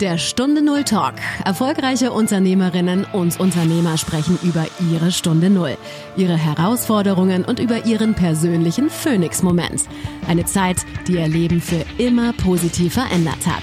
Der 0.00 0.18
Stunde 0.18 0.60
Null 0.60 0.84
Talk. 0.84 1.14
Erfolgreiche 1.46 2.12
Unternehmerinnen 2.12 3.06
und 3.14 3.40
Unternehmer 3.40 3.96
sprechen 3.96 4.38
über 4.42 4.66
ihre 4.92 5.10
Stunde 5.10 5.48
Null, 5.48 5.78
ihre 6.18 6.36
Herausforderungen 6.36 7.46
und 7.46 7.60
über 7.60 7.86
ihren 7.86 8.12
persönlichen 8.12 8.90
Phoenix-Moment. 8.90 9.88
Eine 10.28 10.44
Zeit, 10.44 10.84
die 11.08 11.14
ihr 11.14 11.28
Leben 11.28 11.62
für 11.62 11.82
immer 11.96 12.34
positiv 12.34 12.92
verändert 12.92 13.46
hat. 13.46 13.62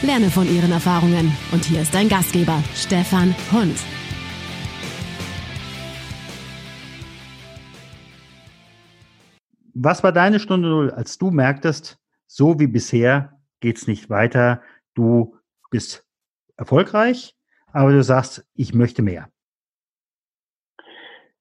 Lerne 0.00 0.30
von 0.30 0.48
ihren 0.48 0.72
Erfahrungen. 0.72 1.36
Und 1.52 1.66
hier 1.66 1.82
ist 1.82 1.94
dein 1.94 2.08
Gastgeber, 2.08 2.64
Stefan 2.74 3.34
Hund. 3.52 3.76
Was 9.74 10.02
war 10.02 10.12
deine 10.12 10.40
Stunde 10.40 10.70
Null, 10.70 10.90
als 10.92 11.18
du 11.18 11.30
merktest, 11.30 11.98
so 12.26 12.58
wie 12.58 12.68
bisher 12.68 13.38
geht's 13.60 13.86
nicht 13.86 14.08
weiter, 14.08 14.62
du 14.94 15.33
bist 15.74 16.06
erfolgreich, 16.56 17.34
aber 17.72 17.90
du 17.90 18.00
sagst, 18.04 18.46
ich 18.54 18.74
möchte 18.74 19.02
mehr. 19.02 19.28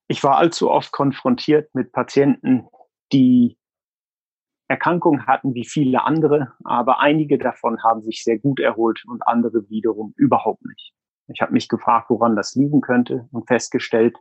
Ich 0.07 0.23
war 0.23 0.37
allzu 0.37 0.71
oft 0.71 0.91
konfrontiert 0.91 1.69
mit 1.75 1.91
Patienten, 1.91 2.67
die 3.11 3.59
Erkrankungen 4.67 5.27
hatten 5.27 5.53
wie 5.53 5.67
viele 5.67 6.03
andere, 6.03 6.51
aber 6.63 6.99
einige 6.99 7.37
davon 7.37 7.83
haben 7.83 8.01
sich 8.01 8.23
sehr 8.23 8.39
gut 8.39 8.59
erholt 8.59 9.03
und 9.05 9.21
andere 9.27 9.69
wiederum 9.69 10.15
überhaupt 10.17 10.65
nicht. 10.65 10.95
Ich 11.27 11.41
habe 11.41 11.53
mich 11.53 11.67
gefragt, 11.67 12.09
woran 12.09 12.35
das 12.35 12.55
liegen 12.55 12.81
könnte 12.81 13.29
und 13.31 13.45
festgestellt, 13.45 14.17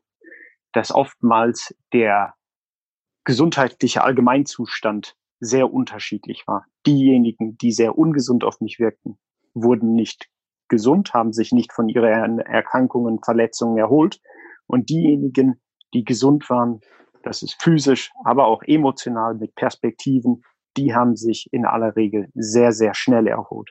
dass 0.73 0.95
oftmals 0.95 1.75
der 1.95 2.34
gesundheitliche 3.25 4.05
Allgemeinzustand 4.05 5.17
sehr 5.41 5.73
unterschiedlich 5.73 6.47
war. 6.47 6.67
Diejenigen, 6.87 7.56
die 7.56 7.73
sehr 7.73 7.97
ungesund 7.97 8.45
auf 8.45 8.61
mich 8.61 8.79
wirkten, 8.79 9.19
wurden 9.55 9.95
nicht 9.95 10.29
gesund, 10.69 11.12
haben 11.12 11.33
sich 11.33 11.52
nicht 11.52 11.73
von 11.73 11.88
ihren 11.88 12.39
Erkrankungen, 12.39 13.20
Verletzungen 13.22 13.78
erholt. 13.78 14.20
Und 14.67 14.89
diejenigen, 14.89 15.61
die 15.92 16.05
gesund 16.05 16.48
waren, 16.48 16.81
das 17.22 17.42
ist 17.42 17.62
physisch, 17.62 18.11
aber 18.25 18.47
auch 18.47 18.62
emotional 18.62 19.34
mit 19.34 19.55
Perspektiven, 19.55 20.42
die 20.77 20.95
haben 20.95 21.17
sich 21.17 21.48
in 21.53 21.67
aller 21.67 21.95
Regel 21.97 22.30
sehr, 22.34 22.73
sehr 22.73 22.95
schnell 22.95 23.27
erholt. 23.27 23.70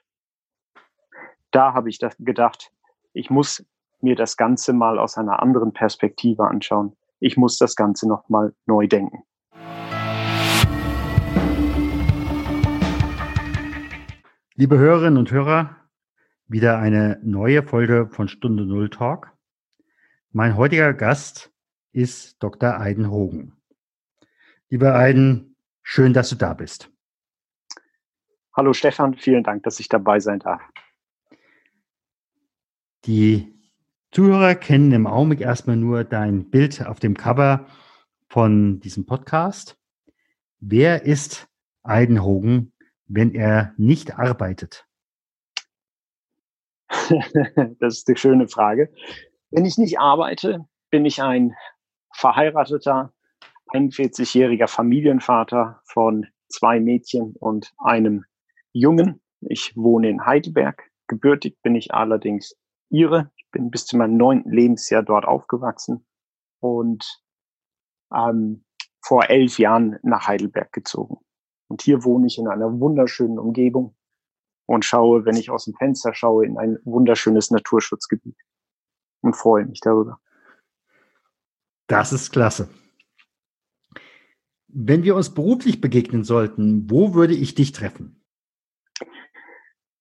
Da 1.50 1.74
habe 1.74 1.90
ich 1.90 2.00
gedacht, 2.20 2.72
ich 3.14 3.30
muss 3.30 3.66
mir 4.00 4.16
das 4.16 4.38
Ganze 4.38 4.74
mal 4.74 5.00
aus 5.00 5.18
einer 5.18 5.42
anderen 5.42 5.74
Perspektive 5.74 6.48
anschauen. 6.48 6.96
Ich 7.20 7.38
muss 7.38 7.58
das 7.58 7.76
Ganze 7.76 8.08
nochmal 8.08 8.54
neu 8.66 8.88
denken. 8.88 9.24
Liebe 14.62 14.78
Hörerinnen 14.78 15.18
und 15.18 15.32
Hörer, 15.32 15.76
wieder 16.48 16.78
eine 16.78 17.20
neue 17.24 17.64
Folge 17.64 18.08
von 18.12 18.28
Stunde 18.28 18.64
Null 18.64 18.92
Talk. 18.92 19.36
Mein 20.34 20.56
heutiger 20.56 20.94
Gast 20.94 21.52
ist 21.94 22.36
Dr. 22.44 22.80
Aiden 22.80 23.10
Hogen. 23.10 23.60
Lieber 24.70 24.94
Aiden, 24.94 25.56
schön, 25.82 26.14
dass 26.14 26.30
du 26.30 26.36
da 26.36 26.54
bist. 26.54 26.92
Hallo 28.56 28.74
Stefan, 28.74 29.16
vielen 29.16 29.44
Dank, 29.44 29.64
dass 29.64 29.80
ich 29.80 29.90
dabei 29.90 30.20
sein 30.20 30.38
darf. 30.38 30.62
Die 33.06 33.60
Zuhörer 34.12 34.54
kennen 34.54 34.92
im 34.92 35.08
Augenblick 35.08 35.42
erstmal 35.42 35.78
nur 35.78 36.04
dein 36.04 36.52
Bild 36.52 36.86
auf 36.86 37.00
dem 37.00 37.18
Cover 37.18 37.66
von 38.30 38.80
diesem 38.80 39.08
Podcast. 39.08 39.76
Wer 40.60 41.02
ist 41.02 41.48
Aiden 41.82 42.22
Hogen 42.22 42.74
wenn 43.14 43.36
er 43.36 43.74
nicht 43.78 44.18
arbeitet? 44.18 44.88
das 47.80 47.98
ist 47.98 48.08
eine 48.08 48.18
schöne 48.18 48.48
Frage. 48.48 48.92
Wenn 49.50 49.66
ich 49.66 49.78
nicht 49.78 50.00
arbeite, 50.00 50.66
bin 50.90 51.06
ich 51.06 51.22
ein 51.22 51.56
verheirateter, 52.14 53.14
41-jähriger 53.74 54.68
Familienvater 54.68 55.82
von 55.86 56.28
zwei 56.50 56.80
Mädchen 56.80 57.36
und 57.40 57.74
einem 57.78 58.26
Jungen. 58.74 59.22
Ich 59.42 59.76
wohne 59.76 60.10
in 60.10 60.26
Heidelberg. 60.26 60.90
Gebürtig 61.08 61.62
bin 61.62 61.76
ich 61.76 61.94
allerdings 61.94 62.56
Ihre. 62.90 63.32
Ich 63.36 63.50
bin 63.52 63.72
bis 63.72 63.86
zu 63.86 63.98
meinem 63.98 64.18
neunten 64.18 64.52
Lebensjahr 64.52 65.04
dort 65.04 65.26
aufgewachsen 65.26 66.06
und 66.60 67.22
ähm, 68.14 68.64
vor 69.02 69.30
elf 69.30 69.58
Jahren 69.58 69.98
nach 70.04 70.28
Heidelberg 70.28 70.72
gezogen. 70.72 71.18
Und 71.72 71.84
hier 71.84 72.04
wohne 72.04 72.28
ich 72.28 72.38
in 72.38 72.50
einer 72.50 72.82
wunderschönen 72.82 73.40
Umgebung 73.40 73.96
und 74.66 74.84
schaue, 74.84 75.24
wenn 75.24 75.38
ich 75.38 75.50
aus 75.50 75.64
dem 75.64 75.74
Fenster 75.74 76.14
schaue, 76.14 76.46
in 76.46 76.58
ein 76.58 76.78
wunderschönes 76.84 77.50
Naturschutzgebiet 77.50 78.36
und 79.22 79.38
freue 79.38 79.66
mich 79.66 79.80
darüber. 79.80 80.20
Das 81.88 82.12
ist 82.12 82.34
klasse. 82.34 82.68
Wenn 84.68 85.04
wir 85.04 85.16
uns 85.16 85.34
beruflich 85.34 85.80
begegnen 85.80 86.26
sollten, 86.26 86.92
wo 86.92 87.14
würde 87.14 87.36
ich 87.36 87.56
dich 87.56 87.72
treffen? 87.72 88.22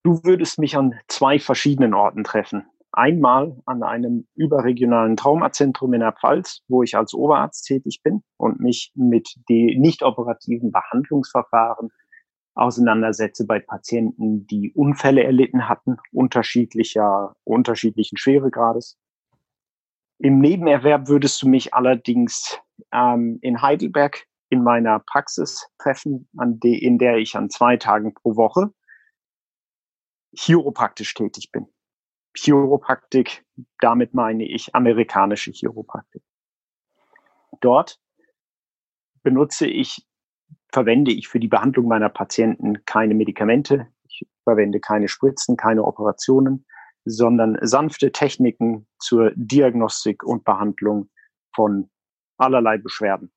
Du 0.03 0.21
würdest 0.25 0.59
mich 0.59 0.75
an 0.75 0.99
zwei 1.07 1.39
verschiedenen 1.39 1.93
Orten 1.93 2.25
treffen. 2.25 2.65
Einmal 2.93 3.57
an 3.65 3.83
einem 3.83 4.27
überregionalen 4.35 5.15
Traumazentrum 5.15 5.93
in 5.93 6.01
der 6.01 6.11
Pfalz, 6.11 6.61
wo 6.67 6.83
ich 6.83 6.97
als 6.97 7.13
Oberarzt 7.13 7.65
tätig 7.65 8.01
bin 8.03 8.21
und 8.37 8.59
mich 8.59 8.91
mit 8.95 9.29
den 9.49 9.79
nicht 9.79 10.03
operativen 10.03 10.71
Behandlungsverfahren 10.71 11.89
auseinandersetze 12.53 13.45
bei 13.45 13.59
Patienten, 13.59 14.45
die 14.47 14.73
Unfälle 14.73 15.23
erlitten 15.23 15.69
hatten, 15.69 15.97
unterschiedlicher, 16.11 17.33
unterschiedlichen 17.45 18.17
Schweregrades. 18.17 18.97
Im 20.17 20.39
Nebenerwerb 20.39 21.07
würdest 21.07 21.41
du 21.41 21.47
mich 21.47 21.73
allerdings 21.73 22.59
ähm, 22.91 23.39
in 23.41 23.61
Heidelberg 23.61 24.25
in 24.49 24.63
meiner 24.63 24.99
Praxis 24.99 25.65
treffen, 25.77 26.27
an 26.37 26.59
de, 26.59 26.75
in 26.77 26.97
der 26.97 27.17
ich 27.17 27.35
an 27.35 27.49
zwei 27.49 27.77
Tagen 27.77 28.13
pro 28.13 28.35
Woche 28.35 28.73
chiropraktisch 30.35 31.13
tätig 31.13 31.51
bin. 31.51 31.67
Chiropraktik, 32.33 33.45
damit 33.79 34.13
meine 34.13 34.45
ich 34.45 34.73
amerikanische 34.73 35.51
Chiropraktik. 35.51 36.23
Dort 37.59 37.99
benutze 39.23 39.67
ich, 39.67 40.07
verwende 40.71 41.11
ich 41.11 41.27
für 41.27 41.39
die 41.39 41.47
Behandlung 41.47 41.87
meiner 41.87 42.09
Patienten 42.09 42.83
keine 42.85 43.13
Medikamente, 43.13 43.87
ich 44.07 44.27
verwende 44.43 44.79
keine 44.79 45.07
Spritzen, 45.07 45.57
keine 45.57 45.83
Operationen, 45.83 46.65
sondern 47.05 47.57
sanfte 47.61 48.11
Techniken 48.11 48.87
zur 48.99 49.31
Diagnostik 49.35 50.23
und 50.23 50.43
Behandlung 50.43 51.09
von 51.55 51.89
allerlei 52.37 52.77
Beschwerden. 52.77 53.31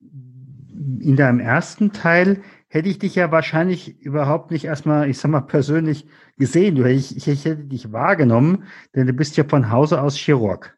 In 0.00 1.16
deinem 1.16 1.40
ersten 1.40 1.92
Teil 1.92 2.42
hätte 2.68 2.88
ich 2.88 2.98
dich 2.98 3.14
ja 3.14 3.32
wahrscheinlich 3.32 4.00
überhaupt 4.00 4.50
nicht 4.50 4.64
erstmal, 4.64 5.08
ich 5.08 5.18
sag 5.18 5.30
mal, 5.30 5.40
persönlich 5.40 6.06
gesehen. 6.36 6.74
Du, 6.76 6.84
ich, 6.84 7.16
ich, 7.16 7.26
ich 7.28 7.44
hätte 7.44 7.64
dich 7.64 7.92
wahrgenommen, 7.92 8.64
denn 8.94 9.06
du 9.06 9.12
bist 9.12 9.36
ja 9.36 9.44
von 9.44 9.70
Hause 9.70 10.02
aus 10.02 10.16
Chirurg. 10.16 10.76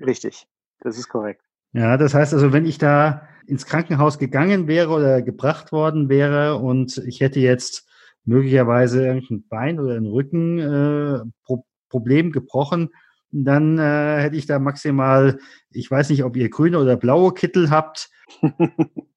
Richtig, 0.00 0.46
das 0.80 0.98
ist 0.98 1.08
korrekt. 1.08 1.42
Ja, 1.72 1.96
das 1.96 2.14
heißt 2.14 2.32
also, 2.32 2.52
wenn 2.52 2.66
ich 2.66 2.78
da 2.78 3.28
ins 3.46 3.66
Krankenhaus 3.66 4.18
gegangen 4.18 4.68
wäre 4.68 4.90
oder 4.90 5.22
gebracht 5.22 5.72
worden 5.72 6.08
wäre 6.08 6.56
und 6.56 6.98
ich 6.98 7.20
hätte 7.20 7.40
jetzt 7.40 7.88
möglicherweise 8.24 9.04
irgendein 9.04 9.46
Bein 9.48 9.80
oder 9.80 9.94
ein 9.96 10.06
Rücken 10.06 10.58
äh, 10.58 12.30
gebrochen, 12.30 12.90
dann 13.30 13.78
äh, 13.78 14.22
hätte 14.22 14.36
ich 14.36 14.46
da 14.46 14.58
maximal, 14.58 15.38
ich 15.70 15.90
weiß 15.90 16.10
nicht, 16.10 16.24
ob 16.24 16.36
ihr 16.36 16.48
grüne 16.48 16.78
oder 16.78 16.96
blaue 16.96 17.34
Kittel 17.34 17.70
habt. 17.70 18.10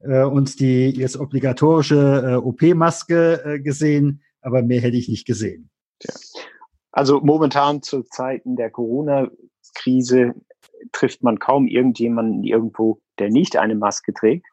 äh, 0.00 0.22
und 0.22 0.60
die 0.60 0.90
jetzt 0.90 1.18
obligatorische 1.18 2.22
äh, 2.24 2.34
OP-Maske 2.36 3.42
äh, 3.44 3.60
gesehen, 3.60 4.22
aber 4.40 4.62
mehr 4.62 4.80
hätte 4.80 4.96
ich 4.96 5.08
nicht 5.08 5.26
gesehen. 5.26 5.70
Ja. 6.02 6.14
Also 6.92 7.20
momentan 7.20 7.82
zu 7.82 8.02
Zeiten 8.02 8.56
der 8.56 8.70
Corona-Krise 8.70 10.34
trifft 10.92 11.22
man 11.22 11.38
kaum 11.38 11.66
irgendjemanden 11.66 12.42
irgendwo, 12.44 13.00
der 13.18 13.30
nicht 13.30 13.56
eine 13.56 13.74
Maske 13.74 14.14
trägt. 14.14 14.46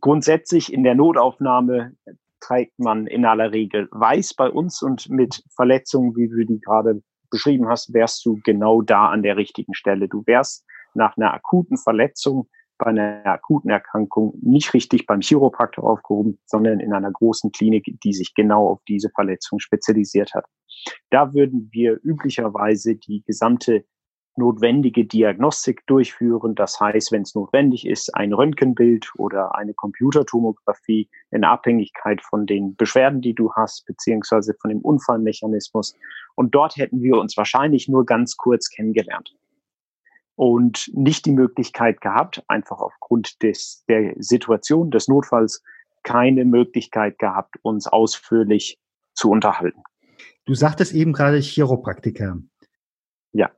Grundsätzlich 0.00 0.72
in 0.72 0.84
der 0.84 0.94
Notaufnahme 0.94 1.96
trägt 2.40 2.78
man 2.78 3.06
in 3.06 3.24
aller 3.24 3.52
Regel 3.52 3.88
weiß 3.90 4.34
bei 4.34 4.48
uns 4.48 4.82
und 4.82 5.10
mit 5.10 5.42
Verletzungen, 5.54 6.16
wie 6.16 6.28
du 6.28 6.44
die 6.44 6.60
gerade 6.60 7.02
beschrieben 7.30 7.68
hast, 7.68 7.92
wärst 7.92 8.24
du 8.24 8.40
genau 8.44 8.82
da 8.82 9.08
an 9.08 9.22
der 9.22 9.36
richtigen 9.36 9.74
Stelle. 9.74 10.08
Du 10.08 10.24
wärst 10.26 10.64
nach 10.94 11.16
einer 11.16 11.32
akuten 11.32 11.76
Verletzung 11.76 12.48
bei 12.80 12.86
einer 12.86 13.24
akuten 13.26 13.70
Erkrankung 13.70 14.34
nicht 14.42 14.74
richtig 14.74 15.06
beim 15.06 15.20
Chiropraktor 15.20 15.84
aufgehoben, 15.84 16.38
sondern 16.46 16.80
in 16.80 16.92
einer 16.92 17.12
großen 17.12 17.52
Klinik, 17.52 17.84
die 18.02 18.12
sich 18.12 18.34
genau 18.34 18.68
auf 18.68 18.80
diese 18.88 19.10
Verletzung 19.10 19.60
spezialisiert 19.60 20.34
hat. 20.34 20.46
Da 21.10 21.32
würden 21.34 21.68
wir 21.72 22.00
üblicherweise 22.02 22.96
die 22.96 23.22
gesamte 23.26 23.84
notwendige 24.36 25.04
Diagnostik 25.04 25.86
durchführen. 25.86 26.54
Das 26.54 26.80
heißt, 26.80 27.12
wenn 27.12 27.22
es 27.22 27.34
notwendig 27.34 27.86
ist, 27.86 28.14
ein 28.14 28.32
Röntgenbild 28.32 29.10
oder 29.18 29.54
eine 29.54 29.74
Computertomographie 29.74 31.10
in 31.30 31.44
Abhängigkeit 31.44 32.22
von 32.22 32.46
den 32.46 32.76
Beschwerden, 32.76 33.20
die 33.20 33.34
du 33.34 33.52
hast, 33.52 33.84
beziehungsweise 33.86 34.54
von 34.60 34.70
dem 34.70 34.80
Unfallmechanismus. 34.80 35.96
Und 36.36 36.54
dort 36.54 36.76
hätten 36.76 37.02
wir 37.02 37.18
uns 37.18 37.36
wahrscheinlich 37.36 37.88
nur 37.88 38.06
ganz 38.06 38.36
kurz 38.36 38.70
kennengelernt 38.70 39.34
und 40.40 40.90
nicht 40.94 41.26
die 41.26 41.32
Möglichkeit 41.32 42.00
gehabt, 42.00 42.42
einfach 42.48 42.80
aufgrund 42.80 43.42
des, 43.42 43.84
der 43.90 44.14
Situation 44.20 44.90
des 44.90 45.06
Notfalls 45.06 45.62
keine 46.02 46.46
Möglichkeit 46.46 47.18
gehabt, 47.18 47.56
uns 47.60 47.86
ausführlich 47.86 48.78
zu 49.12 49.30
unterhalten. 49.30 49.82
Du 50.46 50.54
sagtest 50.54 50.94
eben 50.94 51.12
gerade 51.12 51.36
Chiropraktiker. 51.40 52.38
Ja. 53.32 53.50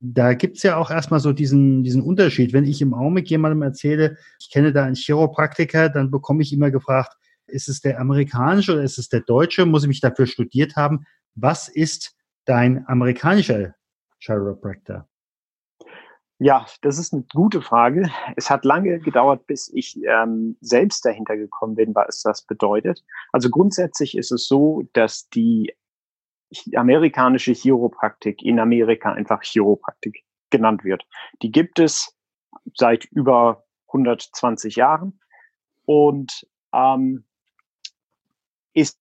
Da 0.00 0.34
gibt's 0.34 0.64
ja 0.64 0.76
auch 0.76 0.90
erstmal 0.90 1.20
so 1.20 1.32
diesen, 1.32 1.84
diesen 1.84 2.02
Unterschied. 2.02 2.52
Wenn 2.52 2.64
ich 2.64 2.82
im 2.82 2.94
Augenblick 2.94 3.30
jemandem 3.30 3.62
erzähle, 3.62 4.16
ich 4.40 4.50
kenne 4.50 4.72
da 4.72 4.82
einen 4.82 4.96
Chiropraktiker, 4.96 5.88
dann 5.88 6.10
bekomme 6.10 6.42
ich 6.42 6.52
immer 6.52 6.72
gefragt, 6.72 7.14
ist 7.46 7.68
es 7.68 7.80
der 7.80 8.00
amerikanische 8.00 8.72
oder 8.72 8.82
ist 8.82 8.98
es 8.98 9.08
der 9.08 9.20
deutsche? 9.20 9.66
Muss 9.66 9.84
ich 9.84 9.88
mich 9.88 10.00
dafür 10.00 10.26
studiert 10.26 10.74
haben? 10.74 11.06
Was 11.36 11.68
ist 11.68 12.16
dein 12.44 12.84
amerikanischer 12.88 13.76
Chiropractor? 14.18 15.06
Ja, 16.38 16.66
das 16.82 16.98
ist 16.98 17.12
eine 17.12 17.24
gute 17.32 17.62
Frage. 17.62 18.10
Es 18.36 18.50
hat 18.50 18.64
lange 18.64 18.98
gedauert, 18.98 19.46
bis 19.46 19.70
ich 19.72 19.96
ähm, 20.04 20.56
selbst 20.60 21.04
dahinter 21.04 21.36
gekommen 21.36 21.76
bin, 21.76 21.94
was 21.94 22.22
das 22.22 22.42
bedeutet. 22.42 23.04
Also 23.32 23.50
grundsätzlich 23.50 24.16
ist 24.16 24.32
es 24.32 24.46
so, 24.48 24.82
dass 24.94 25.28
die 25.28 25.74
amerikanische 26.74 27.52
Chiropraktik 27.52 28.42
in 28.42 28.58
Amerika 28.58 29.12
einfach 29.12 29.42
Chiropraktik 29.42 30.24
genannt 30.50 30.84
wird. 30.84 31.04
Die 31.42 31.52
gibt 31.52 31.78
es 31.78 32.16
seit 32.74 33.04
über 33.06 33.64
120 33.88 34.76
Jahren 34.76 35.20
und 35.84 36.46
ähm, 36.72 37.24
ist 38.72 38.98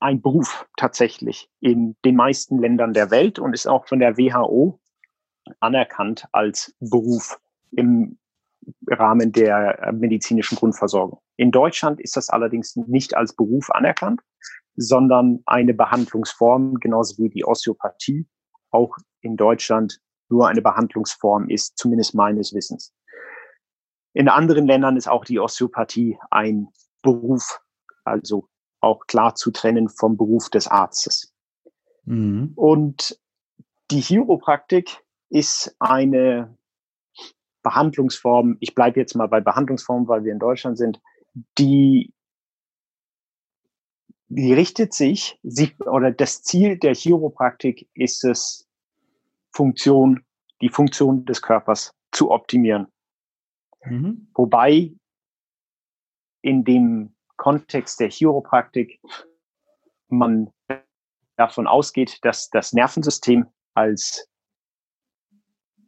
ein 0.00 0.22
Beruf 0.22 0.66
tatsächlich 0.76 1.50
in 1.60 1.96
den 2.04 2.14
meisten 2.14 2.58
Ländern 2.58 2.92
der 2.92 3.10
Welt 3.10 3.38
und 3.38 3.54
ist 3.54 3.66
auch 3.66 3.86
von 3.86 3.98
der 3.98 4.16
WHO 4.16 4.78
anerkannt 5.60 6.26
als 6.32 6.74
Beruf 6.80 7.38
im 7.72 8.18
Rahmen 8.86 9.32
der 9.32 9.78
äh, 9.82 9.92
medizinischen 9.92 10.56
Grundversorgung. 10.56 11.20
In 11.36 11.50
Deutschland 11.50 12.00
ist 12.00 12.16
das 12.16 12.28
allerdings 12.28 12.76
nicht 12.76 13.16
als 13.16 13.34
Beruf 13.34 13.70
anerkannt, 13.70 14.20
sondern 14.76 15.42
eine 15.46 15.74
Behandlungsform, 15.74 16.74
genauso 16.74 17.22
wie 17.22 17.28
die 17.28 17.44
Osteopathie 17.44 18.26
auch 18.70 18.96
in 19.20 19.36
Deutschland 19.36 20.00
nur 20.28 20.48
eine 20.48 20.62
Behandlungsform 20.62 21.48
ist, 21.50 21.76
zumindest 21.76 22.14
meines 22.14 22.54
Wissens. 22.54 22.94
In 24.14 24.28
anderen 24.28 24.66
Ländern 24.66 24.96
ist 24.96 25.08
auch 25.08 25.24
die 25.24 25.40
Osteopathie 25.40 26.18
ein 26.30 26.68
Beruf, 27.02 27.60
also 28.04 28.48
auch 28.80 29.06
klar 29.06 29.34
zu 29.34 29.50
trennen 29.50 29.88
vom 29.88 30.16
Beruf 30.16 30.50
des 30.50 30.66
Arztes. 30.68 31.34
Mhm. 32.04 32.52
Und 32.56 33.18
die 33.90 34.00
Chiropraktik 34.00 35.01
ist 35.32 35.74
eine 35.78 36.56
Behandlungsform, 37.62 38.58
ich 38.60 38.74
bleibe 38.74 39.00
jetzt 39.00 39.14
mal 39.14 39.28
bei 39.28 39.40
Behandlungsformen, 39.40 40.06
weil 40.06 40.24
wir 40.24 40.32
in 40.32 40.38
Deutschland 40.38 40.76
sind, 40.76 41.00
die, 41.58 42.12
die 44.28 44.52
richtet 44.52 44.92
sich, 44.92 45.38
sie, 45.42 45.74
oder 45.86 46.10
das 46.10 46.42
Ziel 46.42 46.76
der 46.76 46.94
Chiropraktik 46.94 47.88
ist 47.94 48.24
es, 48.24 48.68
Funktion, 49.54 50.24
die 50.60 50.68
Funktion 50.68 51.24
des 51.24 51.40
Körpers 51.40 51.94
zu 52.10 52.30
optimieren. 52.30 52.86
Mhm. 53.84 54.28
Wobei 54.34 54.92
in 56.42 56.64
dem 56.64 57.14
Kontext 57.36 58.00
der 58.00 58.10
Chiropraktik 58.10 59.00
man 60.08 60.50
davon 61.36 61.66
ausgeht, 61.66 62.18
dass 62.22 62.50
das 62.50 62.72
Nervensystem 62.72 63.46
als 63.74 64.31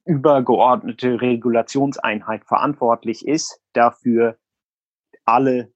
übergeordnete 0.04 1.20
Regulationseinheit 1.20 2.44
verantwortlich 2.44 3.26
ist, 3.26 3.60
dafür 3.72 4.36
alle 5.24 5.72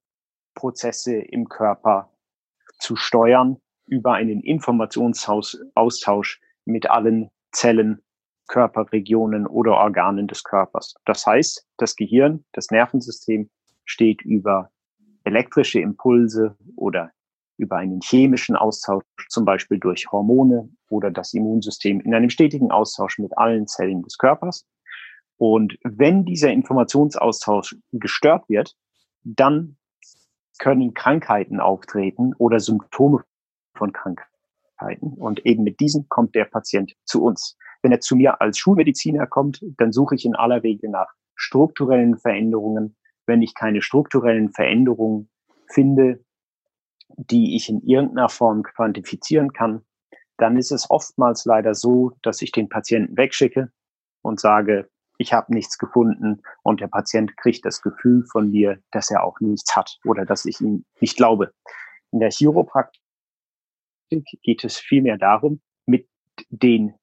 Prozesse 0.54 1.16
im 1.16 1.48
Körper 1.48 2.12
zu 2.78 2.96
steuern 2.96 3.58
über 3.86 4.14
einen 4.14 4.40
Informationsaustausch 4.42 6.40
mit 6.64 6.90
allen 6.90 7.30
Zellen, 7.52 8.02
Körperregionen 8.48 9.46
oder 9.46 9.76
Organen 9.76 10.26
des 10.26 10.42
Körpers. 10.42 10.94
Das 11.04 11.26
heißt, 11.26 11.66
das 11.76 11.96
Gehirn, 11.96 12.44
das 12.52 12.70
Nervensystem 12.70 13.50
steht 13.84 14.22
über 14.22 14.70
elektrische 15.24 15.80
Impulse 15.80 16.56
oder 16.76 17.12
über 17.58 17.76
einen 17.76 18.00
chemischen 18.00 18.56
Austausch, 18.56 19.04
zum 19.28 19.44
Beispiel 19.44 19.78
durch 19.78 20.10
Hormone 20.10 20.70
oder 20.88 21.10
das 21.10 21.34
Immunsystem 21.34 22.00
in 22.00 22.14
einem 22.14 22.30
stetigen 22.30 22.70
Austausch 22.70 23.18
mit 23.18 23.36
allen 23.36 23.66
Zellen 23.66 24.02
des 24.02 24.16
Körpers. 24.16 24.66
Und 25.36 25.78
wenn 25.84 26.24
dieser 26.24 26.50
Informationsaustausch 26.50 27.76
gestört 27.92 28.48
wird, 28.48 28.74
dann 29.22 29.76
können 30.58 30.94
Krankheiten 30.94 31.60
auftreten 31.60 32.34
oder 32.38 32.58
Symptome 32.58 33.24
von 33.74 33.92
Krankheiten. 33.92 35.14
Und 35.16 35.44
eben 35.46 35.62
mit 35.62 35.80
diesen 35.80 36.08
kommt 36.08 36.34
der 36.34 36.44
Patient 36.44 36.94
zu 37.04 37.22
uns. 37.22 37.56
Wenn 37.82 37.92
er 37.92 38.00
zu 38.00 38.16
mir 38.16 38.40
als 38.40 38.58
Schulmediziner 38.58 39.26
kommt, 39.26 39.64
dann 39.76 39.92
suche 39.92 40.16
ich 40.16 40.24
in 40.24 40.34
aller 40.34 40.62
Regel 40.62 40.90
nach 40.90 41.08
strukturellen 41.36 42.18
Veränderungen. 42.18 42.96
Wenn 43.26 43.42
ich 43.42 43.54
keine 43.54 43.82
strukturellen 43.82 44.50
Veränderungen 44.50 45.30
finde, 45.68 46.24
die 47.16 47.56
ich 47.56 47.68
in 47.68 47.80
irgendeiner 47.82 48.28
Form 48.28 48.62
quantifizieren 48.62 49.52
kann, 49.52 49.82
dann 50.36 50.56
ist 50.56 50.70
es 50.70 50.90
oftmals 50.90 51.44
leider 51.44 51.74
so, 51.74 52.12
dass 52.22 52.42
ich 52.42 52.52
den 52.52 52.68
Patienten 52.68 53.16
wegschicke 53.16 53.72
und 54.22 54.40
sage, 54.40 54.88
ich 55.18 55.32
habe 55.32 55.52
nichts 55.52 55.78
gefunden 55.78 56.42
und 56.62 56.80
der 56.80 56.86
Patient 56.86 57.36
kriegt 57.36 57.64
das 57.64 57.82
Gefühl 57.82 58.24
von 58.30 58.50
mir, 58.50 58.80
dass 58.92 59.10
er 59.10 59.24
auch 59.24 59.40
nichts 59.40 59.74
hat 59.74 59.98
oder 60.04 60.24
dass 60.24 60.44
ich 60.44 60.60
ihm 60.60 60.84
nicht 61.00 61.16
glaube. 61.16 61.52
In 62.12 62.20
der 62.20 62.30
Chiropraktik 62.30 63.02
geht 64.42 64.64
es 64.64 64.78
vielmehr 64.78 65.18
darum, 65.18 65.60
mit 65.86 66.08
den 66.50 66.94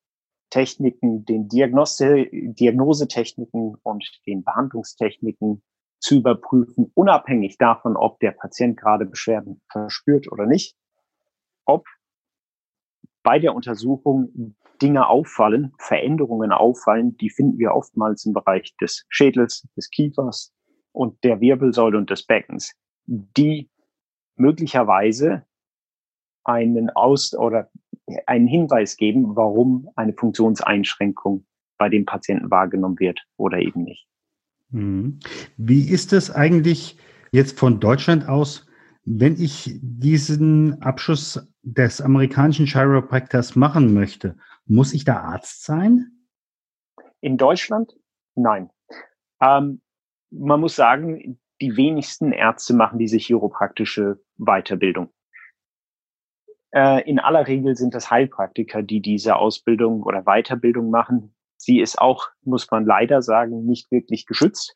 Techniken, 0.50 1.26
den 1.26 1.50
Diagnose, 1.50 2.28
Diagnosetechniken 2.32 3.76
und 3.84 4.22
den 4.26 4.44
Behandlungstechniken 4.46 5.62
zu 6.06 6.18
überprüfen, 6.18 6.92
unabhängig 6.94 7.58
davon, 7.58 7.98
ob 7.98 8.20
der 8.20 8.32
Patient 8.32 8.78
gerade 8.78 9.06
Beschwerden 9.06 9.60
verspürt 9.72 10.32
oder 10.32 10.46
nicht, 10.46 10.78
ob 11.66 11.88
bei 13.24 13.40
der 13.40 13.56
Untersuchung 13.56 14.56
Dinge 14.80 15.08
auffallen, 15.08 15.74
Veränderungen 15.80 16.52
auffallen, 16.52 17.18
die 17.18 17.32
finden 17.32 17.58
wir 17.58 17.74
oftmals 17.74 18.24
im 18.26 18.34
Bereich 18.34 18.76
des 18.80 19.06
Schädels, 19.10 19.68
des 19.76 19.90
Kiefers 19.90 20.54
und 20.92 21.24
der 21.24 21.42
Wirbelsäule 21.42 21.98
und 21.98 22.12
des 22.12 22.24
Beckens, 22.28 22.76
die 23.08 23.72
möglicherweise 24.36 25.48
einen 26.44 26.92
Aus- 26.92 27.34
oder 27.34 27.72
einen 28.28 28.46
Hinweis 28.46 28.96
geben, 28.96 29.36
warum 29.36 29.90
eine 29.96 30.14
Funktionseinschränkung 30.14 31.48
bei 31.80 31.90
dem 31.90 32.06
Patienten 32.06 32.52
wahrgenommen 32.52 33.00
wird 33.00 33.26
oder 33.38 33.58
eben 33.58 33.84
nicht. 33.84 34.08
Mhm. 34.76 35.20
Wie 35.56 35.90
ist 35.90 36.12
es 36.12 36.30
eigentlich 36.30 36.98
jetzt 37.32 37.58
von 37.58 37.80
Deutschland 37.80 38.28
aus, 38.28 38.68
wenn 39.06 39.40
ich 39.40 39.80
diesen 39.82 40.82
Abschluss 40.82 41.48
des 41.64 42.02
amerikanischen 42.02 42.66
Chiropractors 42.66 43.56
machen 43.56 43.94
möchte? 43.94 44.36
Muss 44.66 44.94
ich 44.94 45.06
da 45.06 45.22
Arzt 45.22 45.64
sein? 45.64 46.12
In 47.22 47.38
Deutschland? 47.38 47.94
Nein. 48.36 48.70
Ähm, 49.42 49.82
man 50.30 50.60
muss 50.60 50.76
sagen, 50.76 51.40
die 51.62 51.78
wenigsten 51.78 52.34
Ärzte 52.34 52.74
machen 52.74 53.00
diese 53.00 53.18
chiropraktische 53.18 54.20
Weiterbildung. 54.38 55.10
Äh, 56.72 57.10
in 57.10 57.20
aller 57.20 57.48
Regel 57.48 57.78
sind 57.78 57.94
das 57.94 58.12
Heilpraktiker, 58.12 58.84
die 58.84 59.02
diese 59.02 59.38
Ausbildung 59.38 60.04
oder 60.04 60.24
Weiterbildung 60.24 60.90
machen. 60.90 61.35
Sie 61.66 61.80
ist 61.80 61.98
auch, 61.98 62.28
muss 62.44 62.70
man 62.70 62.86
leider 62.86 63.24
sagen, 63.24 63.66
nicht 63.66 63.90
wirklich 63.90 64.28
geschützt. 64.28 64.72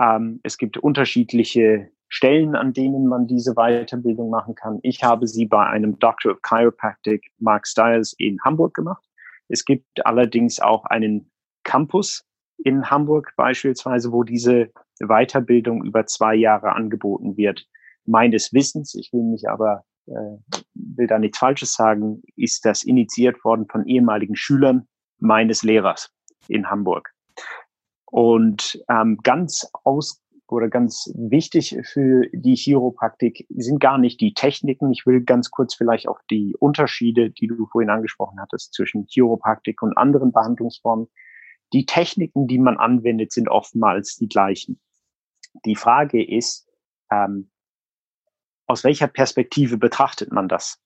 Ähm, 0.00 0.40
es 0.44 0.56
gibt 0.56 0.78
unterschiedliche 0.78 1.90
Stellen, 2.08 2.54
an 2.54 2.72
denen 2.72 3.06
man 3.06 3.26
diese 3.26 3.52
Weiterbildung 3.52 4.30
machen 4.30 4.54
kann. 4.54 4.78
Ich 4.82 5.02
habe 5.02 5.26
sie 5.26 5.44
bei 5.44 5.66
einem 5.66 5.98
Doctor 5.98 6.32
of 6.32 6.38
Chiropractic, 6.42 7.30
Mark 7.38 7.66
Stiles, 7.66 8.14
in 8.16 8.38
Hamburg 8.42 8.72
gemacht. 8.72 9.04
Es 9.48 9.66
gibt 9.66 10.06
allerdings 10.06 10.58
auch 10.58 10.86
einen 10.86 11.30
Campus 11.64 12.24
in 12.64 12.88
Hamburg 12.88 13.34
beispielsweise, 13.36 14.10
wo 14.10 14.22
diese 14.22 14.70
Weiterbildung 15.00 15.84
über 15.84 16.06
zwei 16.06 16.34
Jahre 16.34 16.72
angeboten 16.72 17.36
wird. 17.36 17.68
Meines 18.06 18.54
Wissens, 18.54 18.94
ich 18.94 19.12
will 19.12 19.24
mich 19.24 19.50
aber, 19.50 19.84
äh, 20.06 20.62
will 20.72 21.08
da 21.08 21.18
nichts 21.18 21.36
Falsches 21.36 21.74
sagen, 21.74 22.22
ist 22.36 22.64
das 22.64 22.84
initiiert 22.84 23.44
worden 23.44 23.66
von 23.68 23.84
ehemaligen 23.84 24.34
Schülern 24.34 24.88
meines 25.18 25.62
Lehrers 25.62 26.10
in 26.48 26.70
Hamburg. 26.70 27.12
Und 28.06 28.82
ähm, 28.88 29.18
ganz 29.22 29.68
aus 29.84 30.22
oder 30.48 30.68
ganz 30.68 31.12
wichtig 31.16 31.76
für 31.84 32.28
die 32.32 32.54
Chiropraktik 32.54 33.46
sind 33.50 33.80
gar 33.80 33.98
nicht 33.98 34.20
die 34.20 34.32
Techniken. 34.32 34.92
Ich 34.92 35.04
will 35.04 35.22
ganz 35.22 35.50
kurz 35.50 35.74
vielleicht 35.74 36.06
auch 36.08 36.20
die 36.30 36.54
Unterschiede, 36.58 37.30
die 37.30 37.48
du 37.48 37.66
vorhin 37.66 37.90
angesprochen 37.90 38.40
hattest, 38.40 38.72
zwischen 38.74 39.06
Chiropraktik 39.06 39.82
und 39.82 39.96
anderen 39.96 40.32
Behandlungsformen. 40.32 41.08
Die 41.72 41.84
Techniken, 41.84 42.46
die 42.46 42.58
man 42.58 42.76
anwendet, 42.76 43.32
sind 43.32 43.48
oftmals 43.48 44.16
die 44.16 44.28
gleichen. 44.28 44.80
Die 45.64 45.74
Frage 45.74 46.24
ist, 46.24 46.68
ähm, 47.10 47.50
aus 48.66 48.84
welcher 48.84 49.08
Perspektive 49.08 49.78
betrachtet 49.78 50.30
man 50.32 50.48
das 50.48 50.80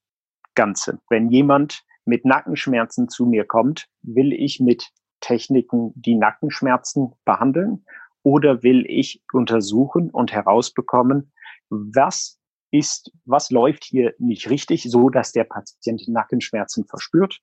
Ganze? 0.54 1.00
Wenn 1.08 1.28
jemand 1.28 1.82
mit 2.04 2.24
Nackenschmerzen 2.24 3.08
zu 3.08 3.26
mir 3.26 3.44
kommt, 3.44 3.86
will 4.02 4.32
ich 4.32 4.60
mit 4.60 4.90
Techniken 5.20 5.92
die 5.94 6.14
Nackenschmerzen 6.14 7.12
behandeln 7.24 7.84
oder 8.22 8.62
will 8.62 8.84
ich 8.86 9.22
untersuchen 9.32 10.10
und 10.10 10.32
herausbekommen, 10.32 11.32
was 11.68 12.38
ist, 12.70 13.12
was 13.24 13.50
läuft 13.50 13.84
hier 13.84 14.14
nicht 14.18 14.48
richtig, 14.50 14.84
so 14.84 15.10
dass 15.10 15.32
der 15.32 15.44
Patient 15.44 16.06
Nackenschmerzen 16.08 16.86
verspürt. 16.86 17.40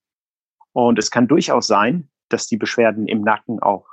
Und 0.74 1.00
es 1.00 1.12
kann 1.12 1.28
durchaus 1.28 1.68
sein, 1.68 2.10
dass 2.30 2.48
die 2.48 2.58
Beschwerden 2.58 3.08
im 3.08 3.22
Nacken 3.22 3.60
auch, 3.60 3.88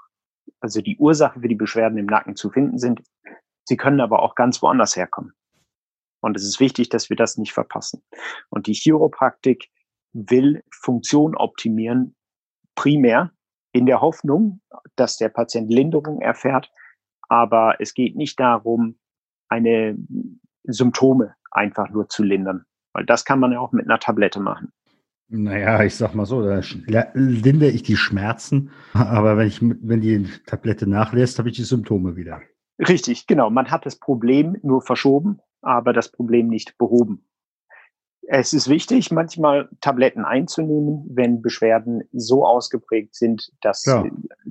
also 0.61 0.81
die 0.81 0.99
Ursache 0.99 1.41
für 1.41 1.49
die 1.49 1.55
Beschwerden 1.55 1.99
im 1.99 2.07
Nacken 2.07 2.37
zu 2.37 2.51
finden 2.51 2.79
sind. 2.79 3.03
Sie 3.65 3.77
können 3.77 4.01
aber 4.01 4.23
auch 4.23 4.35
ganz 4.35 4.61
woanders 4.63 4.97
herkommen. 4.97 5.33
Und 6.21 6.37
es 6.37 6.45
ist 6.45 6.61
wichtig, 6.61 6.89
dass 6.89 7.11
wir 7.11 7.17
das 7.17 7.37
nicht 7.37 7.53
verpassen. 7.53 8.03
Und 8.49 8.67
die 8.67 8.73
Chiropraktik 8.73 9.71
will 10.15 10.63
Funktion 10.71 11.37
optimieren, 11.37 12.15
primär 12.75 13.33
in 13.73 13.87
der 13.87 14.01
Hoffnung, 14.01 14.61
dass 14.97 15.17
der 15.19 15.29
Patient 15.29 15.71
Linderung 15.71 16.21
erfährt. 16.21 16.71
Aber 17.29 17.77
es 17.81 17.95
geht 17.95 18.17
nicht 18.17 18.39
darum, 18.41 18.97
eine 19.49 19.97
Symptome 20.65 21.35
einfach 21.51 21.91
nur 21.91 22.09
zu 22.09 22.23
lindern, 22.23 22.65
weil 22.93 23.05
das 23.05 23.25
kann 23.25 23.41
man 23.41 23.53
ja 23.53 23.61
auch 23.61 23.73
mit 23.73 23.87
einer 23.87 23.99
Tablette 23.99 24.41
machen. 24.41 24.73
Naja, 25.29 25.83
ich 25.83 25.97
sag 25.97 26.15
mal 26.15 26.27
so, 26.27 26.43
da 26.43 26.61
lindere 27.15 27.71
ich 27.71 27.83
die 27.83 27.97
Schmerzen, 27.97 28.71
aber 28.93 29.37
wenn 29.37 29.49
ich, 29.49 29.61
wenn 29.63 30.01
die 30.01 30.29
Tablette 30.47 30.87
nachlässt, 30.87 31.39
habe 31.39 31.49
ich 31.49 31.57
die 31.57 31.65
Symptome 31.65 32.15
wieder. 32.15 32.43
Richtig, 32.79 33.27
genau. 33.27 33.51
Man 33.51 33.71
hat 33.71 33.87
das 33.87 33.99
Problem 33.99 34.57
nur 34.63 34.83
verschoben, 34.83 35.41
aber 35.63 35.93
das 35.93 36.13
Problem 36.13 36.49
nicht 36.49 36.77
behoben. 36.77 37.25
Es 38.29 38.53
ist 38.53 38.69
wichtig, 38.69 39.11
manchmal 39.11 39.69
Tabletten 39.81 40.25
einzunehmen, 40.25 41.05
wenn 41.11 41.43
Beschwerden 41.43 42.05
so 42.13 42.47
ausgeprägt 42.47 43.15
sind, 43.15 43.51
dass, 43.61 43.85
ja. 43.85 44.05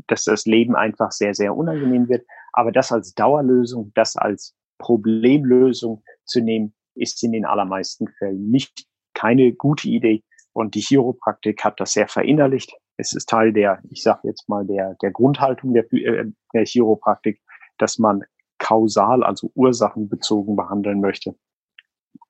dass 0.07 0.25
das 0.25 0.45
Leben 0.45 0.75
einfach 0.75 1.11
sehr, 1.11 1.33
sehr 1.33 1.55
unangenehm 1.55 2.07
wird. 2.09 2.25
Aber 2.51 2.71
das 2.71 2.91
als 2.91 3.13
Dauerlösung, 3.13 3.91
das 3.95 4.15
als 4.15 4.55
Problemlösung 4.77 6.03
zu 6.25 6.41
nehmen, 6.41 6.73
ist 6.95 7.23
in 7.23 7.31
den 7.31 7.45
allermeisten 7.45 8.07
Fällen 8.19 8.49
nicht 8.49 8.85
keine 9.13 9.53
gute 9.53 9.89
Idee. 9.89 10.23
Und 10.51 10.75
die 10.75 10.81
Chiropraktik 10.81 11.63
hat 11.63 11.79
das 11.79 11.93
sehr 11.93 12.07
verinnerlicht. 12.07 12.71
Es 12.97 13.13
ist 13.13 13.27
Teil 13.27 13.53
der, 13.53 13.81
ich 13.89 14.03
sage 14.03 14.27
jetzt 14.27 14.47
mal, 14.47 14.65
der, 14.65 14.95
der 15.01 15.11
Grundhaltung 15.11 15.73
der, 15.73 15.91
äh, 15.93 16.25
der 16.53 16.65
Chiropraktik, 16.65 17.41
dass 17.79 17.97
man 17.97 18.23
kausal, 18.59 19.23
also 19.23 19.51
ursachenbezogen 19.55 20.55
behandeln 20.55 21.01
möchte 21.01 21.35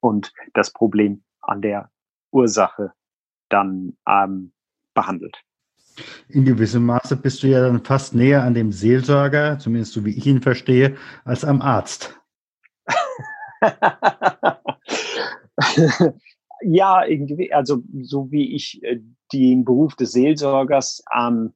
und 0.03 0.33
das 0.53 0.71
Problem 0.71 1.23
an 1.43 1.61
der 1.61 1.89
Ursache 2.31 2.93
dann 3.49 3.95
ähm, 4.07 4.51
behandelt. 4.93 5.37
In 6.29 6.45
gewissem 6.45 6.85
Maße 6.85 7.15
bist 7.17 7.43
du 7.43 7.47
ja 7.47 7.61
dann 7.61 7.83
fast 7.83 8.15
näher 8.15 8.41
an 8.43 8.55
dem 8.55 8.71
Seelsorger, 8.71 9.59
zumindest 9.59 9.93
so 9.93 10.03
wie 10.05 10.17
ich 10.17 10.25
ihn 10.25 10.41
verstehe, 10.41 10.97
als 11.23 11.45
am 11.45 11.61
Arzt. 11.61 12.19
ja, 16.63 17.05
irgendwie, 17.05 17.53
also 17.53 17.83
so 18.01 18.31
wie 18.31 18.55
ich 18.55 18.81
äh, 18.83 19.01
den 19.31 19.63
Beruf 19.65 19.95
des 19.95 20.13
Seelsorgers 20.13 21.03
ähm, 21.15 21.53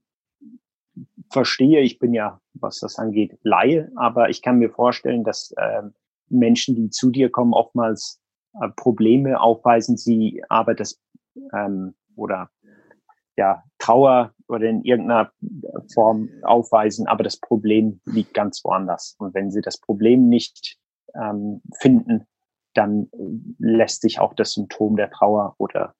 verstehe, 1.31 1.81
ich 1.81 1.97
bin 1.99 2.13
ja, 2.13 2.39
was 2.53 2.79
das 2.79 2.97
angeht, 2.97 3.37
Laie, 3.41 3.91
aber 3.95 4.29
ich 4.29 4.41
kann 4.41 4.59
mir 4.59 4.69
vorstellen, 4.69 5.23
dass 5.23 5.51
äh, 5.57 5.81
Menschen, 6.29 6.75
die 6.75 6.89
zu 6.89 7.09
dir 7.09 7.29
kommen, 7.29 7.53
oftmals 7.53 8.21
äh, 8.61 8.69
Probleme 8.75 9.39
aufweisen, 9.39 9.97
sie 9.97 10.43
aber 10.49 10.75
das 10.75 10.99
ähm, 11.53 11.95
oder 12.15 12.49
ja 13.35 13.63
Trauer 13.77 14.33
oder 14.47 14.69
in 14.69 14.83
irgendeiner 14.83 15.31
Form 15.93 16.29
aufweisen, 16.43 17.07
aber 17.07 17.23
das 17.23 17.37
Problem 17.37 17.99
liegt 18.05 18.33
ganz 18.33 18.63
woanders. 18.63 19.15
Und 19.19 19.33
wenn 19.33 19.51
sie 19.51 19.61
das 19.61 19.79
Problem 19.79 20.29
nicht 20.29 20.77
ähm, 21.15 21.61
finden, 21.79 22.25
dann 22.73 23.09
lässt 23.59 24.01
sich 24.01 24.19
auch 24.19 24.33
das 24.33 24.53
Symptom 24.53 24.95
der 24.95 25.09
Trauer 25.09 25.55
oder 25.57 25.95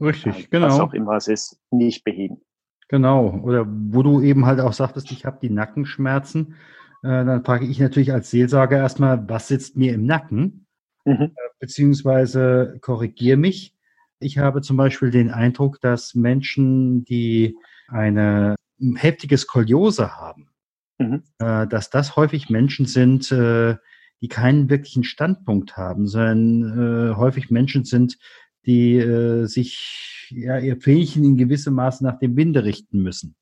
Richtig, 0.00 0.44
äh, 0.44 0.46
genau. 0.50 0.66
was 0.66 0.80
auch 0.80 0.94
immer 0.94 1.16
es 1.16 1.28
ist, 1.28 1.60
nicht 1.70 2.04
beheben. 2.04 2.40
Genau. 2.88 3.40
Oder 3.42 3.66
wo 3.66 4.02
du 4.02 4.20
eben 4.20 4.46
halt 4.46 4.60
auch 4.60 4.72
sagtest, 4.72 5.10
ich 5.12 5.24
habe 5.24 5.38
die 5.40 5.50
Nackenschmerzen, 5.50 6.54
äh, 7.02 7.24
dann 7.24 7.44
frage 7.44 7.66
ich 7.66 7.78
natürlich 7.80 8.12
als 8.12 8.30
Seelsorger 8.30 8.76
erstmal, 8.76 9.28
was 9.28 9.48
sitzt 9.48 9.76
mir 9.76 9.94
im 9.94 10.04
Nacken? 10.04 10.66
Mhm. 11.04 11.32
Äh, 11.34 11.48
beziehungsweise 11.58 12.78
korrigiere 12.80 13.36
mich. 13.36 13.74
Ich 14.20 14.38
habe 14.38 14.60
zum 14.60 14.76
Beispiel 14.76 15.10
den 15.10 15.30
Eindruck, 15.30 15.80
dass 15.80 16.14
Menschen, 16.14 17.04
die 17.04 17.56
eine 17.88 18.54
heftige 18.96 19.36
Skoliose 19.36 20.16
haben, 20.16 20.50
mhm. 20.98 21.24
äh, 21.38 21.66
dass 21.66 21.90
das 21.90 22.16
häufig 22.16 22.50
Menschen 22.50 22.86
sind, 22.86 23.32
äh, 23.32 23.76
die 24.20 24.28
keinen 24.28 24.70
wirklichen 24.70 25.02
Standpunkt 25.02 25.76
haben, 25.76 26.06
sondern 26.06 27.16
häufig 27.16 27.50
Menschen 27.50 27.84
sind, 27.84 28.18
die 28.64 29.02
sich 29.46 30.28
ja 30.30 30.60
ihr 30.60 30.80
Fähnchen 30.80 31.24
in 31.24 31.36
gewissem 31.36 31.74
Maße 31.74 32.04
nach 32.04 32.20
dem 32.20 32.36
Winde 32.36 32.62
richten 32.62 33.02
müssen. 33.02 33.34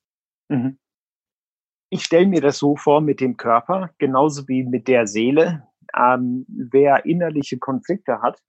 Mhm. 0.48 0.78
Ich 1.90 2.04
stelle 2.04 2.26
mir 2.26 2.40
das 2.40 2.56
so 2.56 2.76
vor 2.76 3.02
mit 3.02 3.20
dem 3.20 3.36
Körper, 3.36 3.90
genauso 3.98 4.48
wie 4.48 4.64
mit 4.64 4.88
der 4.88 5.06
Seele. 5.06 5.64
Ähm, 5.96 6.46
wer 6.48 7.04
innerliche 7.04 7.58
Konflikte 7.58 8.22
hat, 8.22 8.40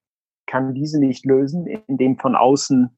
kann 0.45 0.73
diese 0.73 0.99
nicht 0.99 1.25
lösen, 1.25 1.65
indem 1.87 2.17
von 2.17 2.35
außen 2.35 2.97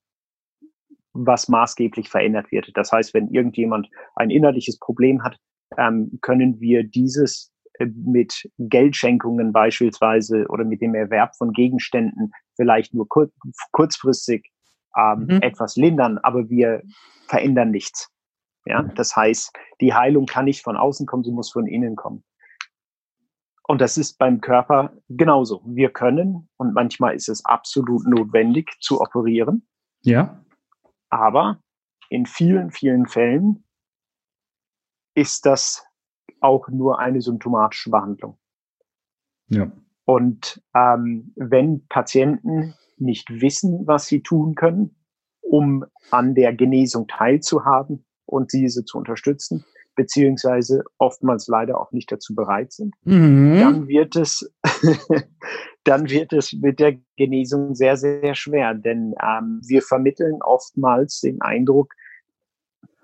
was 1.14 1.48
maßgeblich 1.48 2.10
verändert 2.10 2.52
wird. 2.52 2.72
Das 2.74 2.92
heißt, 2.92 3.14
wenn 3.14 3.30
irgendjemand 3.30 3.88
ein 4.16 4.32
innerliches 4.32 4.80
Problem 4.80 5.24
hat, 5.24 5.38
ähm, 5.78 6.18
können 6.22 6.60
wir 6.60 6.84
dieses 6.84 7.52
äh, 7.80 7.86
mit 7.86 8.50
Geldschenkungen 8.58 9.54
beispielsweise 9.54 10.46
oder 10.50 10.64
mit 10.64 10.82
dem 10.82 10.96
Erwerb 10.96 11.36
von 11.36 11.52
Gegenständen 11.52 12.32
vielleicht 12.56 12.94
nur 12.94 13.08
kur 13.08 13.30
kurzfristig 13.72 14.52
ähm, 14.98 15.28
mhm. 15.30 15.42
etwas 15.42 15.76
lindern, 15.76 16.18
aber 16.20 16.50
wir 16.50 16.82
verändern 17.28 17.72
nichts. 17.72 18.10
Ja, 18.66 18.84
das 18.84 19.16
heißt, 19.16 19.52
die 19.82 19.94
Heilung 19.94 20.26
kann 20.26 20.46
nicht 20.46 20.64
von 20.64 20.78
außen 20.78 21.06
kommen, 21.06 21.24
sie 21.24 21.32
muss 21.32 21.52
von 21.52 21.68
innen 21.68 21.96
kommen. 21.96 22.24
Und 23.66 23.80
das 23.80 23.98
ist 23.98 24.18
beim 24.18 24.42
Körper 24.42 24.94
genauso. 25.10 25.62
Wir 25.66 25.90
können, 25.90 26.50
und 26.58 26.74
manchmal 26.74 27.16
ist 27.16 27.30
es 27.30 27.46
absolut 27.46 28.06
notwendig, 28.06 28.72
zu 28.82 29.00
operieren. 29.00 29.68
Ja. 30.02 30.44
Aber 31.10 31.62
in 32.10 32.26
vielen, 32.26 32.72
vielen 32.72 33.08
Fällen 33.08 33.64
ist 35.16 35.46
das 35.46 35.86
auch 36.42 36.68
nur 36.68 37.00
eine 37.00 37.22
symptomatische 37.22 37.90
Behandlung. 37.90 38.38
Ja. 39.48 39.72
Und 40.06 40.62
ähm, 40.76 41.32
wenn 41.36 41.88
Patienten 41.88 42.76
nicht 42.98 43.30
wissen, 43.30 43.88
was 43.88 44.08
sie 44.08 44.22
tun 44.22 44.56
können, 44.56 44.96
um 45.42 45.86
an 46.12 46.36
der 46.36 46.54
Genesung 46.54 47.08
teilzuhaben 47.08 48.06
und 48.26 48.52
diese 48.52 48.84
zu 48.84 48.98
unterstützen, 48.98 49.66
beziehungsweise 49.96 50.84
oftmals 50.98 51.48
leider 51.48 51.80
auch 51.80 51.92
nicht 51.92 52.12
dazu 52.12 52.36
bereit 52.36 52.72
sind, 52.72 52.96
mhm. 53.04 53.60
dann 53.60 53.88
wird 53.88 54.16
es, 54.16 54.52
dann 55.84 56.10
wird 56.10 56.34
es 56.34 56.54
mit 56.54 56.80
der 56.80 56.98
Genesung 57.16 57.76
sehr, 57.76 57.98
sehr 57.98 58.36
schwer. 58.36 58.74
Denn 58.74 59.14
ähm, 59.22 59.62
wir 59.66 59.82
vermitteln 59.82 60.42
oftmals 60.42 61.22
den 61.22 61.42
Eindruck, 61.42 61.94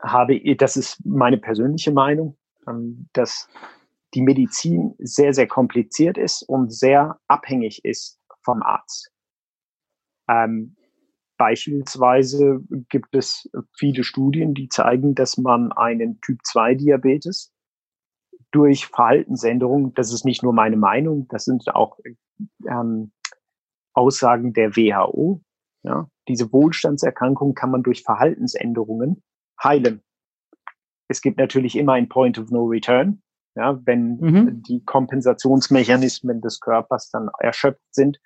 habe, 0.02 0.40
das 0.56 0.78
ist 0.78 1.06
meine 1.06 1.38
persönliche 1.38 1.92
Meinung, 1.92 2.38
ähm, 2.68 3.08
dass 3.14 3.48
die 4.14 4.22
Medizin 4.22 4.96
sehr, 4.98 5.34
sehr 5.34 5.48
kompliziert 5.48 6.18
ist 6.18 6.44
und 6.44 6.74
sehr 6.74 7.20
abhängig 7.28 7.84
ist 7.84 8.20
vom 8.44 8.64
Arzt. 8.64 9.12
Ähm, 10.28 10.76
beispielsweise 11.40 12.60
gibt 12.90 13.16
es 13.16 13.50
viele 13.76 14.04
Studien, 14.04 14.54
die 14.54 14.68
zeigen, 14.68 15.16
dass 15.16 15.38
man 15.38 15.72
einen 15.72 16.20
Typ-2-Diabetes 16.22 17.52
durch 18.52 18.88
Verhaltensänderungen, 18.88 19.94
das 19.94 20.12
ist 20.12 20.26
nicht 20.26 20.44
nur 20.44 20.54
meine 20.54 20.76
Meinung, 20.76 21.28
das 21.30 21.46
sind 21.46 21.74
auch 21.74 21.98
ähm, 22.68 23.14
Aussagen 23.94 24.54
der 24.54 24.76
WHO. 24.76 25.42
Ja, 25.84 26.10
diese 26.28 26.52
Wohlstandserkrankung 26.52 27.54
kann 27.54 27.72
man 27.72 27.84
durch 27.84 28.04
Verhaltensänderungen 28.04 29.24
heilen. 29.64 30.04
Es 31.08 31.22
gibt 31.22 31.38
natürlich 31.38 31.78
immer 31.78 31.94
ein 31.94 32.10
Point 32.10 32.38
of 32.38 32.52
No 32.52 32.66
Return. 32.66 33.22
Ja, 33.56 33.80
wenn 33.86 34.18
mhm. 34.18 34.62
die 34.64 34.84
Kompensationsmechanismen 34.84 36.42
des 36.42 36.60
Körpers 36.60 37.10
dann 37.10 37.30
erschöpft 37.40 37.82
sind, 37.92 38.20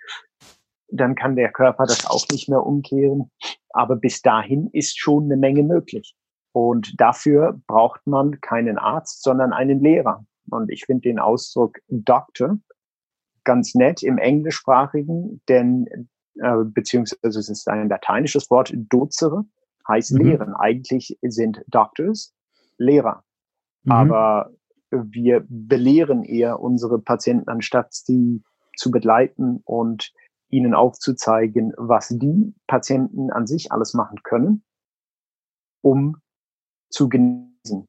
dann 0.90 1.16
kann 1.16 1.36
der 1.36 1.52
Körper 1.52 1.86
das 1.86 2.06
auch 2.06 2.28
nicht 2.32 2.50
mehr 2.50 2.66
umkehren. 2.66 3.32
Aber 3.70 3.96
bis 3.96 4.22
dahin 4.22 4.70
ist 4.72 5.00
schon 5.00 5.26
eine 5.26 5.38
Menge 5.38 5.64
möglich. 5.64 6.16
Und 6.52 7.00
dafür 7.02 7.60
braucht 7.68 8.06
man 8.06 8.40
keinen 8.42 8.78
Arzt, 8.78 9.24
sondern 9.24 9.54
einen 9.54 9.80
Lehrer. 9.80 10.26
Und 10.50 10.72
ich 10.72 10.86
finde 10.86 11.10
den 11.10 11.20
Ausdruck 11.20 11.80
Doctor 11.88 12.60
ganz 13.44 13.76
nett 13.76 14.04
im 14.04 14.18
Englischsprachigen, 14.18 15.42
denn 15.50 16.10
äh, 16.40 16.64
beziehungsweise 16.64 17.40
es 17.40 17.50
ist 17.50 17.68
ein 17.68 17.90
lateinisches 17.90 18.50
Wort, 18.50 18.74
docere, 18.76 19.46
heißt 19.88 20.14
mhm. 20.14 20.22
lehren. 20.22 20.54
Eigentlich 20.54 21.18
sind 21.22 21.64
Doctors 21.68 22.34
Lehrer. 22.78 23.24
Mhm. 23.84 23.92
Aber 23.92 24.52
wir 24.92 25.44
belehren 25.48 26.24
eher 26.24 26.60
unsere 26.60 27.00
Patienten, 27.00 27.50
anstatt 27.50 27.94
sie 27.94 28.44
zu 28.78 28.92
begleiten 28.92 29.62
und 29.66 30.12
ihnen 30.54 30.74
aufzuzeigen, 30.74 31.74
was 31.78 32.10
die 32.10 32.54
Patienten 32.68 33.32
an 33.32 33.48
sich 33.48 33.72
alles 33.72 33.94
machen 33.94 34.20
können, 34.24 34.64
um 35.82 36.18
zu 36.90 37.10
genesen. 37.10 37.88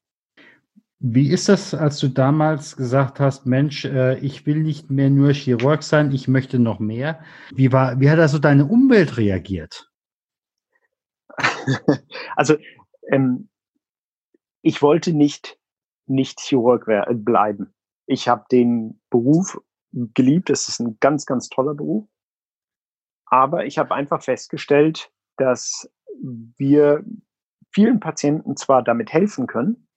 Wie 0.99 1.31
ist 1.31 1.51
das, 1.51 1.75
als 1.75 1.99
du 1.99 2.09
damals 2.09 2.77
gesagt 2.77 3.21
hast, 3.21 3.45
Mensch, 3.45 3.85
äh, 3.85 4.19
ich 4.21 4.47
will 4.47 4.63
nicht 4.63 4.91
mehr 4.91 5.11
nur 5.11 5.33
Chirurg 5.33 5.83
sein, 5.83 6.11
ich 6.13 6.29
möchte 6.29 6.59
noch 6.59 6.79
mehr? 6.79 7.21
Wie 7.55 7.73
war, 7.73 8.01
wie 8.01 8.09
hat 8.09 8.19
also 8.19 8.39
deine 8.39 8.65
Umwelt 8.65 9.19
reagiert? 9.19 9.91
also, 12.37 12.57
ähm, 13.11 13.51
ich 14.63 14.81
wollte 14.81 15.13
nicht, 15.13 15.59
nicht 16.07 16.41
Chirurg 16.41 16.87
bleiben. 17.11 17.75
Ich 18.07 18.29
habe 18.29 18.47
den 18.51 18.99
Beruf 19.11 19.61
geliebt. 19.93 20.49
Es 20.49 20.69
ist 20.69 20.81
ein 20.81 20.97
ganz, 21.01 21.27
ganz 21.27 21.51
toller 21.51 21.75
Beruf. 21.75 22.07
Aber 23.35 23.67
ich 23.67 23.79
habe 23.79 23.93
einfach 23.93 24.23
festgestellt, 24.23 25.11
dass 25.39 25.91
wir 26.23 27.05
vielen 27.73 27.99
Patienten 27.99 28.57
zwar 28.57 28.85
damit 28.85 29.13
helfen 29.13 29.49
können, 29.49 29.89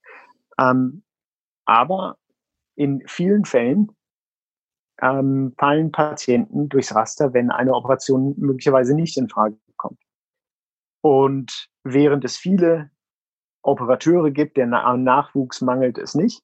ähm, 0.60 1.03
aber 1.65 2.17
in 2.75 3.03
vielen 3.06 3.46
Fällen 3.46 3.91
ähm, 5.03 5.53
fallen 5.56 5.91
Patienten 5.91 6.67
durchs 6.67 6.96
Raster, 6.96 7.36
wenn 7.36 7.51
eine 7.51 7.75
Operation 7.75 8.34
möglicherweise 8.39 8.96
nicht 8.96 9.15
in 9.17 9.29
Frage 9.29 9.60
kommt. 9.75 10.01
Und 11.01 11.70
während 11.84 12.25
es 12.25 12.38
viele 12.38 12.89
Operateure 13.62 14.32
gibt, 14.32 14.58
der 14.58 14.65
Nachwuchs 14.65 15.62
mangelt 15.62 16.00
es 16.00 16.15
nicht, 16.15 16.41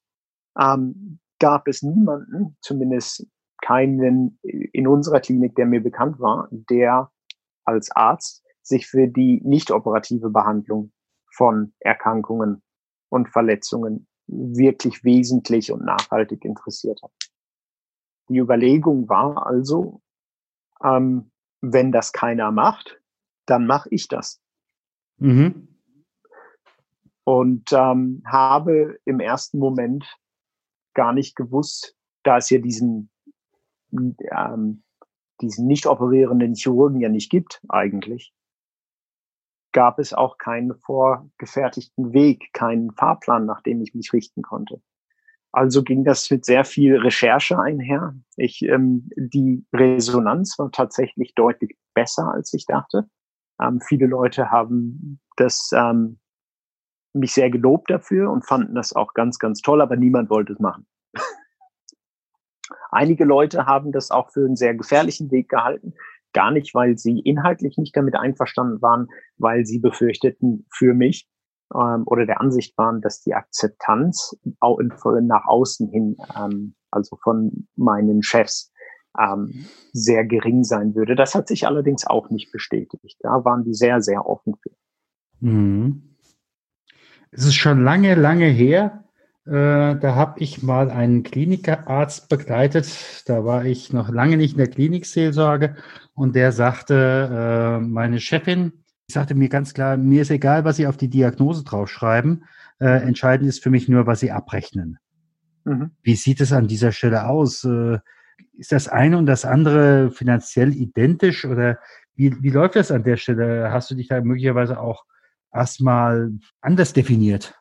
ähm, 0.59 1.17
gab 1.39 1.67
es 1.67 1.81
niemanden, 1.81 2.55
zumindest 2.61 3.25
keinen 3.63 4.39
in 4.41 4.87
unserer 4.87 5.21
Klinik, 5.21 5.55
der 5.55 5.65
mir 5.65 5.81
bekannt 5.81 6.19
war, 6.19 6.49
der 6.51 7.11
als 7.63 7.91
Arzt 7.91 8.43
sich 8.61 8.87
für 8.87 9.07
die 9.07 9.41
nicht 9.43 9.71
operative 9.71 10.29
Behandlung 10.29 10.91
von 11.31 11.73
Erkrankungen 11.79 12.61
und 13.09 13.29
Verletzungen 13.29 14.07
wirklich 14.27 15.03
wesentlich 15.03 15.71
und 15.71 15.83
nachhaltig 15.83 16.45
interessiert 16.45 17.01
hat. 17.01 17.11
Die 18.29 18.37
Überlegung 18.37 19.09
war 19.09 19.47
also, 19.47 20.01
ähm, 20.83 21.31
wenn 21.61 21.91
das 21.91 22.11
keiner 22.11 22.51
macht, 22.51 23.01
dann 23.45 23.65
mache 23.65 23.89
ich 23.91 24.07
das. 24.07 24.41
Mhm. 25.17 25.67
Und 27.25 27.71
ähm, 27.71 28.23
habe 28.25 28.97
im 29.05 29.19
ersten 29.19 29.59
Moment 29.59 30.05
gar 30.93 31.13
nicht 31.13 31.35
gewusst, 31.35 31.95
da 32.23 32.37
es 32.37 32.49
ja 32.49 32.59
diesen, 32.59 33.09
ähm, 33.93 34.83
diesen 35.41 35.67
nicht 35.67 35.87
operierenden 35.87 36.55
Chirurgen 36.55 36.99
ja 36.99 37.09
nicht 37.09 37.29
gibt 37.29 37.61
eigentlich, 37.69 38.33
gab 39.71 39.99
es 39.99 40.13
auch 40.13 40.37
keinen 40.37 40.75
vorgefertigten 40.75 42.13
Weg, 42.13 42.53
keinen 42.53 42.91
Fahrplan, 42.91 43.45
nach 43.45 43.61
dem 43.61 43.81
ich 43.81 43.93
mich 43.93 44.13
richten 44.13 44.41
konnte. 44.41 44.81
Also 45.51 45.83
ging 45.83 46.03
das 46.03 46.31
mit 46.31 46.45
sehr 46.45 46.65
viel 46.65 46.97
Recherche 46.97 47.59
einher. 47.59 48.15
Ich, 48.37 48.63
ähm, 48.63 49.09
die 49.15 49.65
Resonanz 49.71 50.57
war 50.57 50.71
tatsächlich 50.71 51.35
deutlich 51.35 51.77
besser, 51.93 52.31
als 52.33 52.53
ich 52.53 52.65
dachte. 52.65 53.07
Ähm, 53.61 53.79
viele 53.79 54.07
Leute 54.07 54.49
haben 54.49 55.19
das 55.35 55.69
ähm, 55.75 56.19
mich 57.13 57.33
sehr 57.33 57.51
gelobt 57.51 57.91
dafür 57.91 58.31
und 58.31 58.45
fanden 58.45 58.73
das 58.73 58.93
auch 58.93 59.13
ganz, 59.13 59.37
ganz 59.37 59.61
toll, 59.61 59.81
aber 59.81 59.95
niemand 59.95 60.31
wollte 60.31 60.53
es 60.53 60.59
machen. 60.59 60.87
Einige 62.93 63.25
Leute 63.25 63.65
haben 63.65 63.91
das 63.91 64.11
auch 64.11 64.31
für 64.31 64.45
einen 64.45 64.55
sehr 64.55 64.75
gefährlichen 64.75 65.31
Weg 65.31 65.49
gehalten. 65.49 65.93
Gar 66.33 66.51
nicht, 66.51 66.73
weil 66.73 66.97
sie 66.97 67.19
inhaltlich 67.19 67.77
nicht 67.77 67.95
damit 67.95 68.15
einverstanden 68.15 68.81
waren, 68.81 69.07
weil 69.37 69.65
sie 69.65 69.79
befürchteten 69.79 70.65
für 70.71 70.93
mich 70.93 71.27
ähm, 71.73 72.03
oder 72.05 72.25
der 72.25 72.41
Ansicht 72.41 72.77
waren, 72.77 73.01
dass 73.01 73.21
die 73.21 73.33
Akzeptanz 73.33 74.37
auch 74.59 74.79
in, 74.79 74.91
nach 75.27 75.45
außen 75.45 75.89
hin, 75.89 76.17
ähm, 76.37 76.75
also 76.91 77.17
von 77.21 77.67
meinen 77.75 78.23
Chefs, 78.23 78.71
ähm, 79.19 79.65
sehr 79.91 80.25
gering 80.25 80.63
sein 80.63 80.95
würde. 80.95 81.15
Das 81.15 81.35
hat 81.35 81.47
sich 81.47 81.67
allerdings 81.67 82.05
auch 82.07 82.29
nicht 82.29 82.51
bestätigt. 82.51 83.17
Da 83.21 83.45
waren 83.45 83.63
die 83.63 83.73
sehr, 83.73 84.01
sehr 84.01 84.25
offen 84.25 84.55
für. 84.61 84.71
Mhm. 85.39 86.15
Es 87.31 87.45
ist 87.45 87.55
schon 87.55 87.83
lange, 87.83 88.15
lange 88.15 88.45
her, 88.45 89.02
da 89.45 90.15
habe 90.15 90.39
ich 90.39 90.63
mal 90.63 90.89
einen 90.89 91.23
Klinikarzt 91.23 92.29
begleitet. 92.29 93.23
Da 93.25 93.43
war 93.43 93.65
ich 93.65 93.91
noch 93.91 94.09
lange 94.09 94.37
nicht 94.37 94.53
in 94.53 94.59
der 94.59 94.69
Klinikseelsorge 94.69 95.75
und 96.13 96.35
der 96.35 96.51
sagte, 96.51 97.79
äh, 97.81 97.85
meine 97.85 98.19
Chefin 98.19 98.83
sagte 99.07 99.35
mir 99.35 99.49
ganz 99.49 99.73
klar, 99.73 99.97
mir 99.97 100.21
ist 100.21 100.31
egal, 100.31 100.63
was 100.63 100.77
Sie 100.77 100.87
auf 100.87 100.97
die 100.97 101.09
Diagnose 101.09 101.63
draufschreiben. 101.63 102.45
Äh, 102.79 103.03
entscheidend 103.03 103.49
ist 103.49 103.63
für 103.63 103.69
mich 103.69 103.87
nur, 103.87 104.07
was 104.07 104.19
Sie 104.19 104.31
abrechnen. 104.31 104.97
Mhm. 105.65 105.91
Wie 106.01 106.15
sieht 106.15 106.41
es 106.41 106.51
an 106.51 106.67
dieser 106.67 106.91
Stelle 106.91 107.27
aus? 107.27 107.63
Äh, 107.63 107.99
ist 108.57 108.71
das 108.71 108.87
eine 108.87 109.17
und 109.17 109.25
das 109.25 109.45
andere 109.45 110.11
finanziell 110.11 110.73
identisch 110.73 111.45
oder 111.45 111.79
wie, 112.15 112.35
wie 112.41 112.49
läuft 112.49 112.75
das 112.75 112.91
an 112.91 113.03
der 113.03 113.17
Stelle? 113.17 113.71
Hast 113.71 113.89
du 113.89 113.95
dich 113.95 114.07
da 114.07 114.21
möglicherweise 114.21 114.79
auch 114.79 115.05
erstmal 115.51 116.31
anders 116.61 116.93
definiert? 116.93 117.55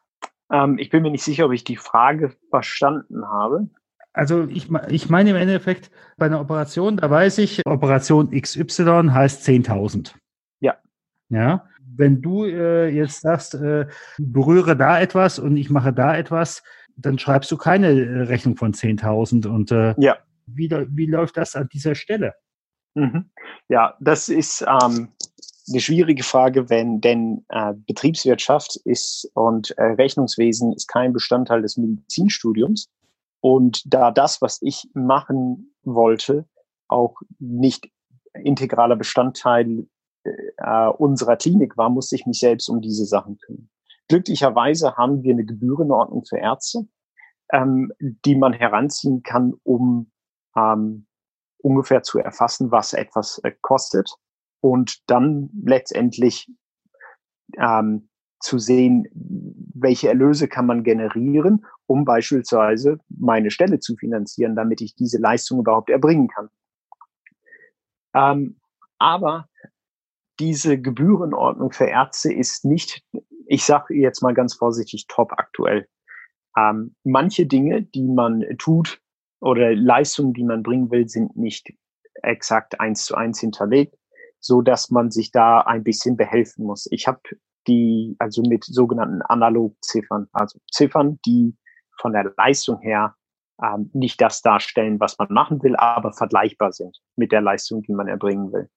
Ähm, 0.53 0.79
ich 0.79 0.91
bin 0.91 1.03
mir 1.03 1.11
nicht 1.11 1.25
sicher, 1.25 1.47
ob 1.47 1.53
ich 1.53 1.65
die 1.65 1.77
Frage 1.77 2.37
verstanden 2.51 3.27
habe. 3.27 3.69
Also 4.13 4.45
ich, 4.45 4.69
ich 4.89 5.09
meine 5.09 5.31
im 5.31 5.37
Endeffekt 5.37 5.91
bei 6.19 6.27
einer 6.27 6.41
Operation, 6.41 6.99
da 6.99 7.11
weiß 7.11 7.39
ich, 7.39 7.67
Operation 7.67 8.31
XY 8.31 9.09
heißt 9.11 9.49
10.000. 9.49 10.15
Ja. 10.61 10.77
Ja. 11.31 11.67
Wenn 11.95 12.21
du 12.21 12.45
äh, 12.45 12.89
jetzt 12.89 13.23
sagst, 13.23 13.55
äh, 13.55 13.87
berühre 14.19 14.77
da 14.77 15.01
etwas 15.01 15.39
und 15.39 15.57
ich 15.57 15.71
mache 15.71 15.95
da 15.95 16.17
etwas, 16.17 16.63
dann 16.97 17.19
schreibst 17.19 17.51
du 17.51 17.57
keine 17.57 17.89
äh, 17.89 18.23
Rechnung 18.23 18.57
von 18.57 18.75
10.000. 18.75 19.47
Und 19.47 19.73
äh, 19.73 19.95
ja. 19.97 20.19
wie, 20.47 20.71
wie 20.91 21.07
läuft 21.07 21.39
das 21.39 21.57
an 21.57 21.69
dieser 21.73 21.95
Stelle? 21.95 22.35
Mhm. 22.95 23.31
Ja, 23.69 23.97
das 24.01 24.29
ist 24.29 24.63
ähm, 24.63 25.09
eine 25.69 25.81
schwierige 25.81 26.23
Frage, 26.23 26.71
wenn 26.71 27.01
denn 27.01 27.45
äh, 27.49 27.73
Betriebswirtschaft 27.87 28.77
ist 28.85 29.31
und 29.35 29.71
äh, 29.79 29.83
Rechnungswesen 29.83 30.73
ist 30.73 30.89
kein 30.89 31.13
Bestandteil 31.13 31.63
des 31.63 31.77
Medizinstudiums. 31.77 32.91
Und 33.41 33.83
da 33.87 34.11
das, 34.11 34.41
was 34.41 34.59
ich 34.63 34.89
machen 34.95 35.75
wollte, 35.83 36.47
auch 36.89 37.17
nicht 37.39 37.91
integraler 38.35 38.97
Bestandteil 38.97 39.87
äh, 40.25 40.87
unserer 40.99 41.37
Klinik 41.37 41.77
war, 41.77 41.91
musste 41.91 42.17
ich 42.17 42.27
mich 42.27 42.39
selbst 42.39 42.69
um 42.69 42.81
diese 42.81 43.05
Sachen 43.05 43.39
kümmern. 43.39 43.69
Glücklicherweise 44.09 44.97
haben 44.97 45.23
wir 45.23 45.33
eine 45.33 45.45
Gebührenordnung 45.45 46.25
für 46.25 46.39
Ärzte, 46.39 46.87
ähm, 47.53 47.93
die 47.99 48.37
man 48.37 48.53
heranziehen 48.53 49.23
kann, 49.23 49.55
um 49.65 50.11
ähm, 50.57 51.07
ungefähr 51.59 52.03
zu 52.03 52.19
erfassen, 52.19 52.71
was 52.71 52.93
etwas 52.93 53.39
äh, 53.39 53.53
kostet 53.61 54.17
und 54.63 55.03
dann 55.11 55.51
letztendlich 55.65 56.49
ähm, 57.59 58.09
zu 58.41 58.59
sehen, 58.59 59.09
welche 59.13 60.09
Erlöse 60.09 60.49
kann 60.49 60.67
man 60.67 60.85
generieren, 60.85 61.67
um 61.87 62.05
beispielsweise 62.05 62.99
meine 63.09 63.51
Stelle 63.51 63.81
zu 63.81 63.97
finanzieren, 63.97 64.57
damit 64.57 64.81
ich 64.81 64.95
diese 64.95 65.19
Leistung 65.19 65.59
überhaupt 65.61 65.91
erbringen 65.91 66.29
kann. 66.29 66.49
Ähm, 68.15 68.61
aber 68.99 69.49
diese 70.39 70.81
Gebührenordnung 70.81 71.73
für 71.73 71.87
Ärzte 71.87 72.33
ist 72.33 72.65
nicht, 72.65 73.05
ich 73.47 73.65
sage 73.65 73.95
jetzt 73.95 74.23
mal 74.23 74.35
ganz 74.35 74.55
vorsichtig, 74.55 75.07
top 75.09 75.33
aktuell. 75.33 75.89
Ähm, 76.57 76.95
manche 77.03 77.47
Dinge, 77.47 77.83
die 77.83 78.09
man 78.09 78.45
tut 78.59 79.01
oder 79.41 79.75
Leistungen, 79.75 80.35
die 80.35 80.45
man 80.45 80.63
bringen 80.63 80.91
will, 80.91 81.09
sind 81.09 81.37
nicht 81.37 81.73
exakt 82.23 82.79
eins 82.79 83.05
zu 83.05 83.17
eins 83.17 83.41
hinterlegt 83.41 83.97
so 84.43 84.61
dass 84.61 84.91
man 84.91 85.11
sich 85.11 85.31
da 85.31 85.61
ein 85.61 85.85
bisschen 85.85 86.17
behelfen 86.17 86.67
muss. 86.67 86.89
Ich 86.91 87.07
habe 87.07 87.21
die, 87.69 88.17
also 88.19 88.43
mit 88.43 88.65
sogenannten 88.65 89.23
Analogziffern, 89.23 90.27
also 90.33 90.59
Ziffern, 90.71 91.21
die 91.25 91.57
von 92.01 92.13
der 92.13 92.33
Leistung 92.37 92.81
her 92.81 93.15
ähm, 93.63 93.91
nicht 93.93 94.21
das 94.21 94.43
darstellen, 94.43 94.99
was 94.99 95.17
man 95.19 95.29
machen 95.31 95.63
will, 95.63 95.77
aber 95.77 96.13
vergleichbar 96.13 96.73
sind 96.73 96.99
mit 97.17 97.31
der 97.31 97.41
Leistung, 97.41 97.83
die 97.83 97.93
man 97.93 98.09
erbringen 98.09 98.53
will. 98.53 98.69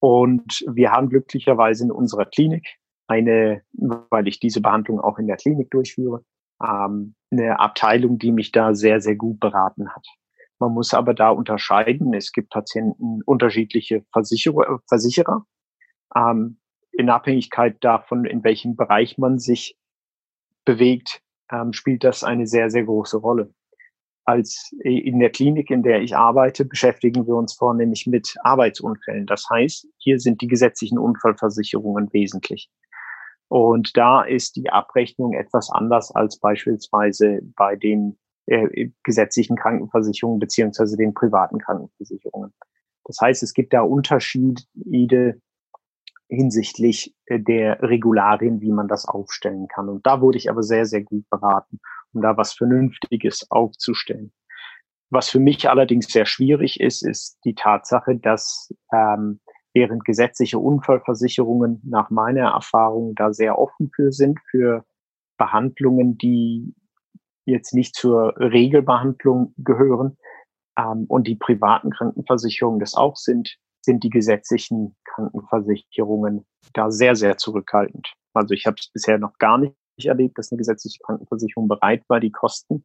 Und 0.00 0.64
wir 0.72 0.92
haben 0.92 1.10
glücklicherweise 1.10 1.84
in 1.84 1.90
unserer 1.90 2.24
Klinik 2.24 2.66
eine, 3.06 3.62
weil 3.72 4.26
ich 4.26 4.40
diese 4.40 4.62
Behandlung 4.62 5.00
auch 5.00 5.18
in 5.18 5.26
der 5.26 5.36
Klinik 5.36 5.70
durchführe, 5.70 6.24
ähm, 6.62 7.14
eine 7.30 7.60
Abteilung, 7.60 8.18
die 8.18 8.32
mich 8.32 8.50
da 8.50 8.74
sehr, 8.74 9.00
sehr 9.00 9.16
gut 9.16 9.40
beraten 9.40 9.90
hat. 9.94 10.06
Man 10.58 10.72
muss 10.72 10.94
aber 10.94 11.14
da 11.14 11.30
unterscheiden. 11.30 12.14
Es 12.14 12.32
gibt 12.32 12.50
Patienten 12.50 13.22
unterschiedliche 13.24 14.04
Versicherer, 14.12 14.80
Versicherer 14.88 15.44
ähm, 16.14 16.58
in 16.92 17.10
Abhängigkeit 17.10 17.76
davon, 17.80 18.24
in 18.24 18.42
welchem 18.42 18.74
Bereich 18.74 19.18
man 19.18 19.38
sich 19.38 19.76
bewegt, 20.64 21.22
ähm, 21.50 21.72
spielt 21.72 22.04
das 22.04 22.24
eine 22.24 22.46
sehr, 22.46 22.70
sehr 22.70 22.84
große 22.84 23.18
Rolle. 23.18 23.52
Als 24.24 24.72
in 24.80 25.20
der 25.20 25.30
Klinik, 25.30 25.70
in 25.70 25.84
der 25.84 26.02
ich 26.02 26.16
arbeite, 26.16 26.64
beschäftigen 26.64 27.28
wir 27.28 27.36
uns 27.36 27.54
vornehmlich 27.54 28.08
mit 28.08 28.34
Arbeitsunfällen. 28.42 29.26
Das 29.26 29.46
heißt, 29.48 29.86
hier 29.98 30.18
sind 30.18 30.40
die 30.40 30.48
gesetzlichen 30.48 30.98
Unfallversicherungen 30.98 32.12
wesentlich. 32.12 32.68
Und 33.48 33.96
da 33.96 34.22
ist 34.22 34.56
die 34.56 34.70
Abrechnung 34.70 35.34
etwas 35.34 35.70
anders 35.70 36.10
als 36.10 36.40
beispielsweise 36.40 37.40
bei 37.54 37.76
den 37.76 38.18
äh, 38.46 38.90
gesetzlichen 39.02 39.56
Krankenversicherungen 39.56 40.38
beziehungsweise 40.38 40.96
den 40.96 41.14
privaten 41.14 41.58
Krankenversicherungen. 41.58 42.52
Das 43.04 43.18
heißt, 43.20 43.42
es 43.42 43.54
gibt 43.54 43.72
da 43.72 43.82
Unterschiede 43.82 45.40
hinsichtlich 46.28 47.14
äh, 47.26 47.38
der 47.40 47.82
Regularien, 47.82 48.60
wie 48.60 48.72
man 48.72 48.88
das 48.88 49.06
aufstellen 49.06 49.68
kann. 49.68 49.88
Und 49.88 50.06
da 50.06 50.20
wurde 50.20 50.38
ich 50.38 50.50
aber 50.50 50.62
sehr, 50.62 50.86
sehr 50.86 51.02
gut 51.02 51.28
beraten, 51.30 51.80
um 52.12 52.22
da 52.22 52.36
was 52.36 52.52
Vernünftiges 52.52 53.50
aufzustellen. 53.50 54.32
Was 55.10 55.28
für 55.28 55.38
mich 55.38 55.68
allerdings 55.70 56.08
sehr 56.08 56.26
schwierig 56.26 56.80
ist, 56.80 57.02
ist 57.06 57.38
die 57.44 57.54
Tatsache, 57.54 58.16
dass 58.16 58.74
ähm, 58.92 59.40
während 59.72 60.04
gesetzliche 60.04 60.58
Unfallversicherungen 60.58 61.80
nach 61.84 62.10
meiner 62.10 62.50
Erfahrung 62.52 63.14
da 63.14 63.32
sehr 63.32 63.58
offen 63.58 63.90
für 63.94 64.10
sind, 64.10 64.40
für 64.50 64.84
Behandlungen, 65.36 66.18
die 66.18 66.74
jetzt 67.46 67.74
nicht 67.74 67.94
zur 67.94 68.36
Regelbehandlung 68.36 69.54
gehören 69.56 70.18
ähm, 70.78 71.06
und 71.08 71.26
die 71.26 71.36
privaten 71.36 71.90
Krankenversicherungen 71.90 72.80
das 72.80 72.94
auch 72.94 73.16
sind, 73.16 73.56
sind 73.82 74.02
die 74.02 74.10
gesetzlichen 74.10 74.96
Krankenversicherungen 75.04 76.44
da 76.74 76.90
sehr, 76.90 77.16
sehr 77.16 77.38
zurückhaltend. 77.38 78.12
Also 78.34 78.52
ich 78.52 78.66
habe 78.66 78.76
es 78.78 78.90
bisher 78.92 79.18
noch 79.18 79.38
gar 79.38 79.58
nicht 79.58 79.74
erlebt, 80.04 80.36
dass 80.38 80.52
eine 80.52 80.58
gesetzliche 80.58 80.98
Krankenversicherung 81.04 81.68
bereit 81.68 82.02
war, 82.08 82.20
die 82.20 82.32
Kosten 82.32 82.84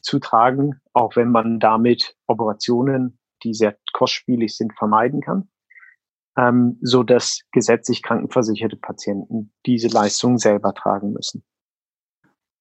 zu 0.00 0.18
tragen, 0.18 0.80
auch 0.92 1.16
wenn 1.16 1.30
man 1.30 1.60
damit 1.60 2.16
Operationen, 2.26 3.18
die 3.44 3.54
sehr 3.54 3.76
kostspielig 3.92 4.56
sind, 4.56 4.74
vermeiden 4.76 5.20
kann, 5.20 5.48
ähm, 6.36 6.78
so 6.82 7.02
dass 7.02 7.42
gesetzlich 7.52 8.02
krankenversicherte 8.02 8.76
Patienten 8.76 9.52
diese 9.66 9.88
Leistungen 9.88 10.38
selber 10.38 10.74
tragen 10.74 11.12
müssen. 11.12 11.44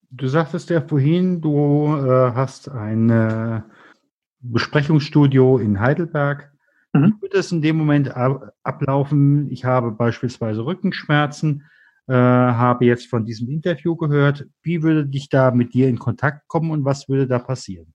Du 0.09 0.27
sagtest 0.27 0.69
ja 0.69 0.81
vorhin, 0.81 1.41
du 1.41 1.95
äh, 1.97 2.31
hast 2.33 2.69
ein 2.69 3.09
äh, 3.09 3.61
Besprechungsstudio 4.39 5.57
in 5.57 5.79
Heidelberg. 5.79 6.51
Mhm. 6.93 7.15
Wie 7.17 7.21
würde 7.23 7.37
es 7.39 7.51
in 7.51 7.61
dem 7.61 7.77
Moment 7.77 8.15
ab 8.15 8.53
ablaufen? 8.63 9.49
Ich 9.51 9.65
habe 9.65 9.91
beispielsweise 9.91 10.65
Rückenschmerzen, 10.65 11.63
äh, 12.07 12.13
habe 12.13 12.85
jetzt 12.85 13.07
von 13.07 13.25
diesem 13.25 13.49
Interview 13.49 13.95
gehört. 13.97 14.47
Wie 14.61 14.81
würde 14.81 15.05
dich 15.05 15.27
da 15.29 15.51
mit 15.51 15.73
dir 15.73 15.89
in 15.89 15.99
Kontakt 15.99 16.47
kommen 16.47 16.71
und 16.71 16.85
was 16.85 17.09
würde 17.09 17.27
da 17.27 17.39
passieren? 17.39 17.93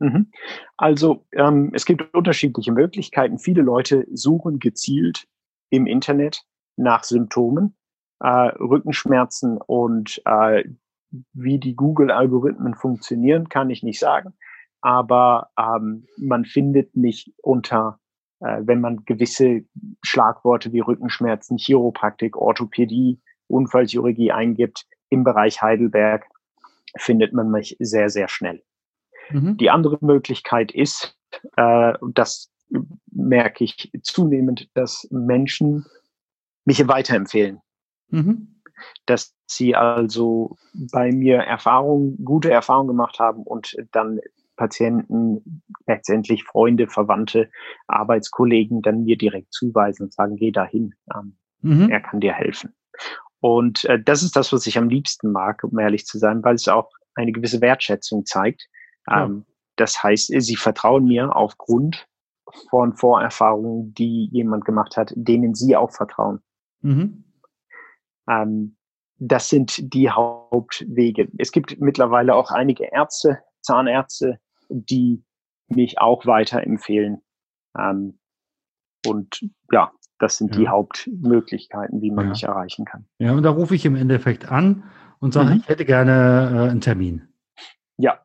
Mhm. 0.00 0.30
Also 0.76 1.24
ähm, 1.32 1.70
es 1.72 1.86
gibt 1.86 2.12
unterschiedliche 2.14 2.72
Möglichkeiten. 2.72 3.38
Viele 3.38 3.62
Leute 3.62 4.06
suchen 4.12 4.58
gezielt 4.58 5.26
im 5.70 5.86
Internet 5.86 6.42
nach 6.76 7.04
Symptomen, 7.04 7.74
äh, 8.20 8.28
Rückenschmerzen 8.28 9.58
und 9.58 10.20
äh, 10.26 10.64
wie 11.32 11.58
die 11.58 11.74
Google-Algorithmen 11.74 12.74
funktionieren, 12.74 13.48
kann 13.48 13.70
ich 13.70 13.82
nicht 13.82 13.98
sagen. 13.98 14.34
Aber 14.80 15.50
ähm, 15.58 16.06
man 16.16 16.44
findet 16.44 16.96
mich 16.96 17.32
unter, 17.42 18.00
äh, 18.40 18.60
wenn 18.62 18.80
man 18.80 19.04
gewisse 19.04 19.64
Schlagworte 20.02 20.72
wie 20.72 20.80
Rückenschmerzen, 20.80 21.56
Chiropraktik, 21.56 22.36
Orthopädie, 22.36 23.20
Unfallchirurgie 23.46 24.32
eingibt, 24.32 24.86
im 25.10 25.24
Bereich 25.24 25.60
Heidelberg 25.62 26.26
findet 26.96 27.32
man 27.32 27.50
mich 27.50 27.76
sehr, 27.78 28.10
sehr 28.10 28.28
schnell. 28.28 28.62
Mhm. 29.30 29.56
Die 29.58 29.70
andere 29.70 29.98
Möglichkeit 30.00 30.72
ist, 30.72 31.16
äh, 31.56 31.92
das 32.14 32.50
merke 33.10 33.64
ich 33.64 33.92
zunehmend, 34.02 34.68
dass 34.74 35.06
Menschen 35.10 35.84
mich 36.64 36.86
weiterempfehlen. 36.88 37.60
Mhm 38.08 38.52
dass 39.06 39.34
sie 39.56 39.74
also 39.74 40.56
bei 40.92 41.12
mir 41.12 41.38
Erfahrungen, 41.38 42.24
gute 42.24 42.50
Erfahrungen 42.50 42.88
gemacht 42.88 43.18
haben 43.18 43.42
und 43.42 43.76
dann 43.92 44.20
Patienten, 44.56 45.62
letztendlich 45.86 46.44
Freunde, 46.44 46.86
Verwandte, 46.86 47.50
Arbeitskollegen 47.88 48.82
dann 48.82 49.04
mir 49.04 49.16
direkt 49.16 49.52
zuweisen 49.52 50.04
und 50.04 50.12
sagen, 50.12 50.36
geh 50.36 50.50
dahin, 50.50 50.94
ähm, 51.14 51.36
mhm. 51.62 51.90
er 51.90 52.00
kann 52.00 52.20
dir 52.20 52.32
helfen. 52.32 52.74
Und 53.40 53.84
äh, 53.86 54.00
das 54.00 54.22
ist 54.22 54.36
das, 54.36 54.52
was 54.52 54.66
ich 54.66 54.78
am 54.78 54.88
liebsten 54.88 55.32
mag, 55.32 55.64
um 55.64 55.78
ehrlich 55.78 56.06
zu 56.06 56.18
sein, 56.18 56.44
weil 56.44 56.54
es 56.54 56.68
auch 56.68 56.90
eine 57.14 57.32
gewisse 57.32 57.60
Wertschätzung 57.60 58.24
zeigt. 58.24 58.68
Ja. 59.08 59.24
Ähm, 59.24 59.44
das 59.76 60.02
heißt, 60.02 60.32
sie 60.36 60.56
vertrauen 60.56 61.06
mir 61.06 61.34
aufgrund 61.34 62.06
von 62.70 62.94
Vorerfahrungen, 62.94 63.94
die 63.94 64.28
jemand 64.30 64.64
gemacht 64.64 64.96
hat, 64.96 65.12
denen 65.16 65.54
sie 65.54 65.76
auch 65.76 65.90
vertrauen. 65.90 66.40
Mhm. 66.82 67.24
Ähm, 68.28 68.76
das 69.24 69.48
sind 69.48 69.94
die 69.94 70.10
Hauptwege. 70.10 71.28
Es 71.38 71.52
gibt 71.52 71.80
mittlerweile 71.80 72.34
auch 72.34 72.50
einige 72.50 72.84
Ärzte, 72.84 73.38
Zahnärzte, 73.60 74.40
die 74.68 75.22
mich 75.68 76.00
auch 76.00 76.26
weiterempfehlen. 76.26 77.22
Ähm, 77.78 78.18
und 79.06 79.44
ja, 79.70 79.92
das 80.18 80.38
sind 80.38 80.54
ja. 80.54 80.60
die 80.60 80.68
Hauptmöglichkeiten, 80.68 82.02
wie 82.02 82.10
man 82.10 82.26
ja. 82.26 82.30
mich 82.30 82.42
erreichen 82.42 82.84
kann. 82.84 83.06
Ja, 83.18 83.32
und 83.32 83.44
da 83.44 83.50
rufe 83.50 83.76
ich 83.76 83.84
im 83.84 83.94
Endeffekt 83.94 84.50
an 84.50 84.90
und 85.20 85.32
sage, 85.32 85.50
mhm. 85.50 85.60
ich 85.60 85.68
hätte 85.68 85.84
gerne 85.84 86.66
äh, 86.66 86.70
einen 86.70 86.80
Termin. 86.80 87.28
Ja, 87.98 88.20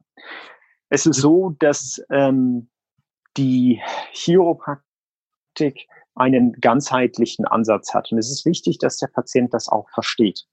es 0.89 1.05
ist 1.05 1.21
so, 1.21 1.55
dass 1.59 2.01
ähm, 2.09 2.69
die 3.37 3.81
Chiropraktik 4.13 5.87
einen 6.15 6.53
ganzheitlichen 6.53 7.45
Ansatz 7.45 7.93
hat. 7.93 8.11
Und 8.11 8.17
es 8.17 8.31
ist 8.31 8.45
wichtig, 8.45 8.79
dass 8.79 8.97
der 8.97 9.07
Patient 9.07 9.53
das 9.53 9.69
auch 9.69 9.87
versteht. 9.91 10.47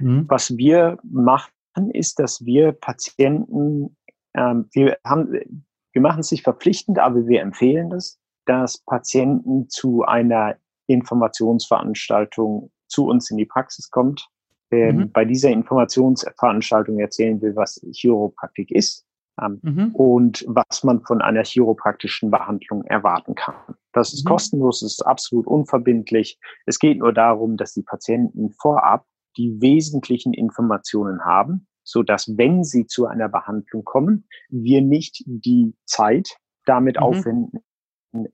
Mhm. 0.00 0.24
Was 0.28 0.56
wir 0.56 0.98
machen, 1.02 1.50
ist, 1.92 2.18
dass 2.18 2.44
wir 2.44 2.72
Patienten, 2.72 3.96
ähm, 4.34 4.68
wir 4.72 4.98
haben, 5.04 5.64
wir 5.92 6.02
machen 6.02 6.20
es 6.20 6.30
nicht 6.30 6.44
verpflichtend, 6.44 6.98
aber 6.98 7.26
wir 7.26 7.42
empfehlen 7.42 7.90
das, 7.90 8.18
dass 8.46 8.78
Patienten 8.78 9.68
zu 9.68 10.04
einer 10.04 10.56
Informationsveranstaltung 10.86 12.70
zu 12.88 13.06
uns 13.06 13.30
in 13.30 13.36
die 13.36 13.46
Praxis 13.46 13.90
kommt. 13.90 14.28
Ähm, 14.72 14.96
mhm. 14.96 15.12
Bei 15.12 15.24
dieser 15.24 15.50
Informationsveranstaltung 15.50 16.98
erzählen 16.98 17.40
wir, 17.40 17.56
was 17.56 17.80
Chiropraktik 17.92 18.70
ist 18.70 19.04
ähm, 19.40 19.60
mhm. 19.62 19.94
und 19.94 20.44
was 20.48 20.84
man 20.84 21.00
von 21.02 21.20
einer 21.22 21.42
chiropraktischen 21.42 22.30
Behandlung 22.30 22.84
erwarten 22.84 23.34
kann. 23.34 23.54
Das 23.92 24.12
ist 24.12 24.24
mhm. 24.24 24.30
kostenlos, 24.30 24.82
es 24.82 24.92
ist 24.92 25.06
absolut 25.06 25.46
unverbindlich. 25.46 26.38
Es 26.66 26.78
geht 26.78 26.98
nur 26.98 27.12
darum, 27.12 27.56
dass 27.56 27.74
die 27.74 27.82
Patienten 27.82 28.50
vorab 28.60 29.04
die 29.36 29.60
wesentlichen 29.60 30.32
Informationen 30.32 31.24
haben, 31.24 31.66
so 31.82 32.02
dass 32.02 32.36
wenn 32.36 32.64
sie 32.64 32.86
zu 32.86 33.06
einer 33.06 33.28
Behandlung 33.28 33.84
kommen, 33.84 34.26
wir 34.48 34.82
nicht 34.82 35.22
die 35.26 35.74
Zeit 35.86 36.36
damit 36.64 36.96
mhm. 36.96 37.02
aufwenden, 37.02 37.60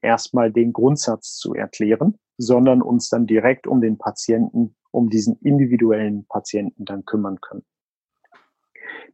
erstmal 0.01 0.53
den 0.53 0.73
Grundsatz 0.73 1.37
zu 1.37 1.55
erklären, 1.55 2.19
sondern 2.39 2.83
uns 2.83 3.09
dann 3.09 3.27
direkt 3.27 3.67
um 3.67 3.81
den 3.81 3.99
Patienten, 3.99 4.77
um 4.91 5.11
diesen 5.11 5.39
individuellen 5.41 6.27
Patienten 6.27 6.85
dann 6.85 7.05
kümmern 7.05 7.41
können. 7.41 7.65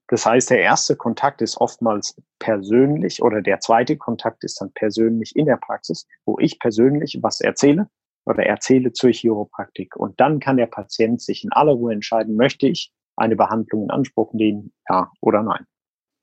Das 0.08 0.26
heißt, 0.26 0.50
der 0.50 0.60
erste 0.60 0.96
Kontakt 0.96 1.40
ist 1.40 1.56
oftmals 1.56 2.20
persönlich 2.38 3.22
oder 3.22 3.40
der 3.40 3.60
zweite 3.60 3.96
Kontakt 3.96 4.44
ist 4.44 4.60
dann 4.60 4.72
persönlich 4.72 5.34
in 5.34 5.46
der 5.46 5.56
Praxis, 5.56 6.06
wo 6.24 6.38
ich 6.38 6.58
persönlich 6.58 7.18
was 7.22 7.40
erzähle 7.40 7.88
oder 8.24 8.44
erzähle 8.44 8.92
zur 8.92 9.10
Chiropraktik. 9.10 9.96
Und 9.96 10.20
dann 10.20 10.40
kann 10.40 10.56
der 10.56 10.66
Patient 10.66 11.20
sich 11.20 11.44
in 11.44 11.52
aller 11.52 11.72
Ruhe 11.72 11.92
entscheiden, 11.92 12.36
möchte 12.36 12.66
ich 12.66 12.92
eine 13.16 13.36
Behandlung 13.36 13.84
in 13.84 13.90
Anspruch 13.90 14.32
nehmen, 14.32 14.72
ja 14.88 15.10
oder 15.20 15.42
nein. 15.42 15.66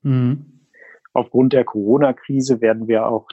Mhm. 0.01 0.61
aufgrund 1.13 1.51
der 1.51 1.65
Corona-Krise 1.65 2.61
werden 2.61 2.87
wir 2.87 3.05
auch 3.05 3.27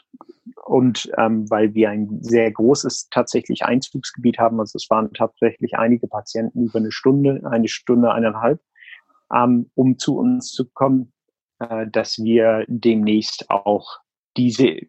und 0.64 1.08
ähm, 1.16 1.48
weil 1.48 1.74
wir 1.74 1.90
ein 1.90 2.18
sehr 2.22 2.50
großes 2.50 3.08
tatsächlich 3.10 3.64
Einzugsgebiet 3.64 4.38
haben, 4.38 4.58
also 4.58 4.76
es 4.76 4.90
waren 4.90 5.12
tatsächlich 5.12 5.76
einige 5.76 6.08
Patienten 6.08 6.64
über 6.64 6.80
eine 6.80 6.90
Stunde, 6.90 7.40
eine 7.48 7.68
Stunde, 7.68 8.12
eineinhalb, 8.12 8.60
ähm, 9.32 9.70
um 9.74 9.96
zu 9.98 10.18
uns 10.18 10.50
zu 10.50 10.68
kommen, 10.72 11.12
äh, 11.60 11.86
dass 11.86 12.18
wir 12.18 12.64
demnächst 12.66 13.48
auch 13.48 14.00
diese 14.36 14.80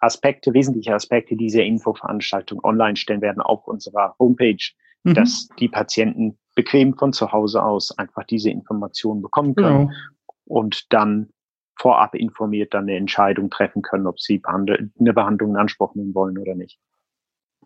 Aspekte, 0.00 0.54
wesentliche 0.54 0.94
Aspekte 0.94 1.36
dieser 1.36 1.62
Infoveranstaltung 1.62 2.62
online 2.62 2.96
stellen 2.96 3.20
werden 3.20 3.40
auf 3.40 3.66
unserer 3.66 4.14
Homepage, 4.18 4.72
mhm. 5.04 5.14
dass 5.14 5.48
die 5.58 5.68
Patienten 5.68 6.38
bequem 6.54 6.94
von 6.96 7.12
zu 7.12 7.32
Hause 7.32 7.62
aus 7.62 7.96
einfach 7.98 8.24
diese 8.24 8.50
Informationen 8.50 9.22
bekommen 9.22 9.54
können 9.54 9.88
genau. 9.88 9.98
und 10.44 10.92
dann 10.92 11.30
vorab 11.76 12.14
informiert 12.14 12.74
dann 12.74 12.84
eine 12.84 12.96
Entscheidung 12.96 13.50
treffen 13.50 13.82
können, 13.82 14.06
ob 14.06 14.20
sie 14.20 14.42
eine 14.44 15.12
Behandlung 15.12 15.50
in 15.50 15.56
Anspruch 15.56 15.94
nehmen 15.94 16.14
wollen 16.14 16.36
oder 16.38 16.54
nicht. 16.54 16.78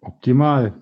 Optimal. 0.00 0.74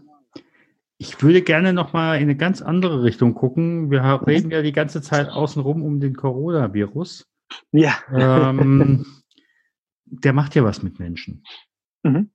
Ich 0.98 1.22
würde 1.22 1.40
gerne 1.40 1.72
noch 1.72 1.92
mal 1.92 2.16
in 2.16 2.24
eine 2.24 2.36
ganz 2.36 2.60
andere 2.60 3.02
Richtung 3.02 3.34
gucken. 3.34 3.90
Wir 3.90 4.02
mhm. 4.02 4.24
reden 4.24 4.50
ja 4.50 4.62
die 4.62 4.72
ganze 4.72 5.00
Zeit 5.00 5.28
außenrum 5.28 5.82
um 5.82 6.00
den 6.00 6.14
Coronavirus. 6.14 7.26
Ja. 7.72 7.94
Ähm, 8.12 9.06
der 10.10 10.32
macht 10.32 10.54
ja 10.54 10.64
was 10.64 10.82
mit 10.82 10.98
Menschen. 10.98 11.44
Mhm. 12.02 12.30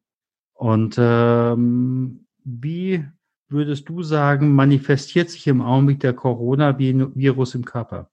Und 0.53 0.95
ähm, 0.97 2.27
wie 2.43 3.05
würdest 3.47 3.89
du 3.89 4.01
sagen, 4.01 4.53
manifestiert 4.53 5.29
sich 5.29 5.45
im 5.47 5.61
Augenblick 5.61 5.99
der 5.99 6.13
Coronavirus 6.13 7.55
im 7.55 7.65
Körper? 7.65 8.09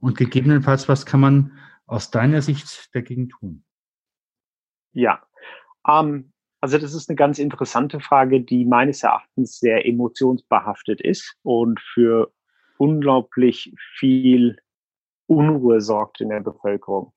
Und 0.00 0.16
gegebenenfalls, 0.16 0.88
was 0.88 1.04
kann 1.04 1.20
man 1.20 1.58
aus 1.86 2.10
deiner 2.10 2.42
Sicht 2.42 2.94
dagegen 2.94 3.28
tun? 3.28 3.64
Ja, 4.92 5.22
ähm, 5.86 6.32
also 6.60 6.78
das 6.78 6.94
ist 6.94 7.08
eine 7.08 7.16
ganz 7.16 7.38
interessante 7.38 8.00
Frage, 8.00 8.40
die 8.40 8.64
meines 8.64 9.02
Erachtens 9.02 9.58
sehr 9.58 9.86
emotionsbehaftet 9.86 11.00
ist 11.00 11.36
und 11.42 11.80
für 11.80 12.32
unglaublich 12.78 13.74
viel 13.96 14.58
Unruhe 15.26 15.80
sorgt 15.80 16.20
in 16.20 16.30
der 16.30 16.40
Bevölkerung. 16.40 17.12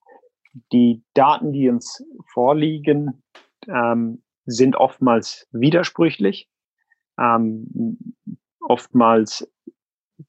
Die 0.72 1.04
Daten, 1.14 1.54
die 1.54 1.70
uns 1.70 2.04
vorliegen, 2.34 3.24
ähm, 3.68 4.24
sind 4.46 4.76
oftmals 4.76 5.48
widersprüchlich. 5.52 6.50
Ähm, 7.20 8.16
oftmals 8.60 9.50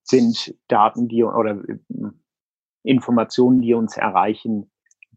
sind 0.03 0.55
Daten, 0.69 1.09
die 1.09 1.25
oder 1.25 1.63
Informationen, 2.83 3.61
die 3.61 3.75
uns 3.75 3.97
erreichen, 3.97 4.71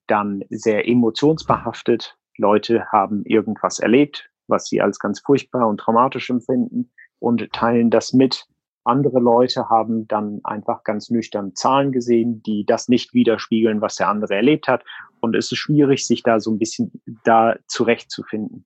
dann 0.07 0.43
sehr 0.49 0.87
emotionsbehaftet. 0.87 2.17
Leute 2.37 2.85
haben 2.91 3.23
irgendwas 3.25 3.79
erlebt, 3.79 4.29
was 4.47 4.67
sie 4.67 4.81
als 4.81 4.99
ganz 4.99 5.19
furchtbar 5.19 5.67
und 5.67 5.79
traumatisch 5.79 6.29
empfinden 6.29 6.91
und 7.19 7.51
teilen 7.53 7.89
das 7.89 8.13
mit. 8.13 8.47
Andere 8.85 9.19
Leute 9.19 9.69
haben 9.69 10.07
dann 10.07 10.41
einfach 10.43 10.83
ganz 10.83 11.09
nüchtern 11.09 11.55
Zahlen 11.55 11.91
gesehen, 11.91 12.43
die 12.43 12.65
das 12.65 12.87
nicht 12.87 13.13
widerspiegeln, 13.13 13.81
was 13.81 13.95
der 13.95 14.09
andere 14.09 14.35
erlebt 14.35 14.67
hat. 14.67 14.83
Und 15.19 15.35
es 15.35 15.51
ist 15.51 15.57
schwierig, 15.57 16.05
sich 16.05 16.21
da 16.21 16.39
so 16.39 16.51
ein 16.51 16.59
bisschen 16.59 16.91
da 17.23 17.55
zurechtzufinden. 17.67 18.65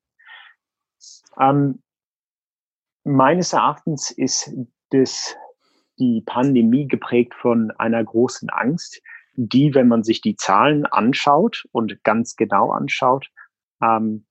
Ähm, 1.40 1.82
meines 3.06 3.54
Erachtens 3.54 4.12
ist 4.12 4.54
das 4.90 5.38
die 6.00 6.22
Pandemie 6.26 6.88
geprägt 6.88 7.34
von 7.34 7.72
einer 7.72 8.04
großen 8.04 8.50
Angst, 8.50 9.02
die, 9.36 9.74
wenn 9.74 9.88
man 9.88 10.04
sich 10.04 10.20
die 10.20 10.36
Zahlen 10.36 10.86
anschaut 10.86 11.66
und 11.72 12.04
ganz 12.04 12.36
genau 12.36 12.72
anschaut, 12.72 13.30
ähm, 13.82 14.26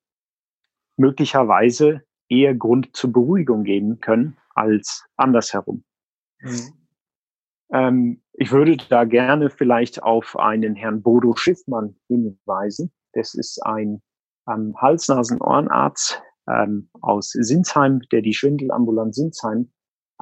möglicherweise 0.97 2.03
eher 2.29 2.55
Grund 2.55 2.95
zur 2.95 3.13
Beruhigung 3.13 3.65
geben 3.65 4.01
können 4.01 4.37
als 4.59 5.05
andersherum. 5.17 5.85
Mhm. 6.41 6.73
Ähm, 7.73 8.23
ich 8.33 8.53
würde 8.53 8.77
da 8.89 9.05
gerne 9.05 9.51
vielleicht 9.51 10.03
auf 10.03 10.37
einen 10.39 10.75
Herrn 10.75 11.03
Bodo 11.03 11.35
Schiffmann 11.37 11.97
hinweisen. 12.09 12.93
Das 13.13 13.35
ist 13.35 13.65
ein 13.65 14.03
ähm, 14.49 14.75
Hals-Nasen-Ohrenarzt 14.81 16.23
ähm, 16.49 16.89
aus 17.01 17.31
Sinsheim, 17.31 18.01
der 18.13 18.23
die 18.23 18.35
Schwindelambulanz 18.35 19.17
Sinsheim 19.17 19.71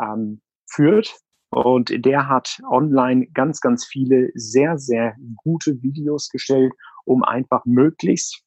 ähm, 0.00 0.40
führt. 0.68 1.14
Und 1.50 2.04
der 2.04 2.28
hat 2.28 2.60
online 2.68 3.28
ganz, 3.28 3.60
ganz 3.60 3.86
viele 3.86 4.30
sehr, 4.34 4.78
sehr 4.78 5.14
gute 5.36 5.80
Videos 5.82 6.28
gestellt, 6.28 6.72
um 7.04 7.22
einfach 7.22 7.64
möglichst 7.64 8.42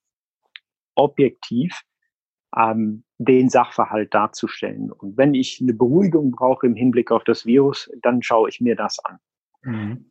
objektiv 0.96 1.82
ähm, 2.58 3.04
den 3.18 3.50
Sachverhalt 3.50 4.14
darzustellen. 4.14 4.92
Und 4.92 5.18
wenn 5.18 5.34
ich 5.34 5.60
eine 5.62 5.74
Beruhigung 5.74 6.32
brauche 6.32 6.66
im 6.66 6.76
Hinblick 6.76 7.12
auf 7.12 7.24
das 7.24 7.46
Virus, 7.46 7.90
dann 8.02 8.22
schaue 8.24 8.50
ich 8.50 8.62
mir 8.62 8.76
das 8.76 8.98
an. 9.04 9.18
Mhm. 9.64 10.06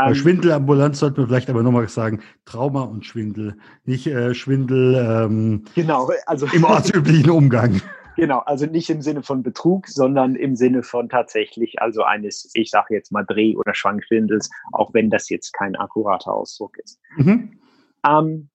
Ähm, 0.00 0.14
Schwindelambulanz 0.14 1.00
sollten 1.00 1.16
wir 1.16 1.26
vielleicht 1.26 1.50
aber 1.50 1.62
nochmal 1.62 1.88
sagen, 1.88 2.20
Trauma 2.44 2.82
und 2.82 3.04
Schwindel, 3.04 3.56
nicht 3.84 4.06
äh, 4.06 4.34
Schwindel 4.34 4.94
ähm, 4.94 5.64
genau, 5.74 6.08
also 6.26 6.46
im 6.52 6.64
ortsüblichen 6.64 7.30
Umgang. 7.30 7.80
Genau, 8.16 8.40
also 8.40 8.66
nicht 8.66 8.90
im 8.90 9.00
Sinne 9.00 9.22
von 9.22 9.42
Betrug, 9.42 9.88
sondern 9.88 10.36
im 10.36 10.54
Sinne 10.54 10.82
von 10.82 11.08
tatsächlich, 11.08 11.80
also 11.80 12.02
eines, 12.02 12.50
ich 12.52 12.70
sage 12.70 12.94
jetzt 12.94 13.10
mal 13.10 13.24
Dreh- 13.24 13.56
oder 13.56 13.74
Schwankschwindels, 13.74 14.50
auch 14.72 14.92
wenn 14.92 15.08
das 15.08 15.30
jetzt 15.30 15.52
kein 15.52 15.76
akkurater 15.76 16.32
Ausdruck 16.32 16.76
ist. 16.78 17.00
Mhm. 17.16 17.58
Ähm, 18.06 18.50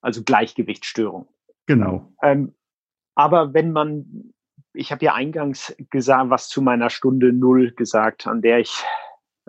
also 0.00 0.24
Gleichgewichtsstörung. 0.24 1.28
Genau. 1.72 2.12
Ähm, 2.22 2.54
aber 3.14 3.54
wenn 3.54 3.72
man, 3.72 4.32
ich 4.74 4.92
habe 4.92 5.04
ja 5.04 5.14
eingangs 5.14 5.74
gesagt, 5.88 6.28
was 6.28 6.48
zu 6.48 6.60
meiner 6.60 6.90
Stunde 6.90 7.32
Null 7.32 7.72
gesagt, 7.72 8.26
an 8.26 8.42
der 8.42 8.60
ich 8.60 8.84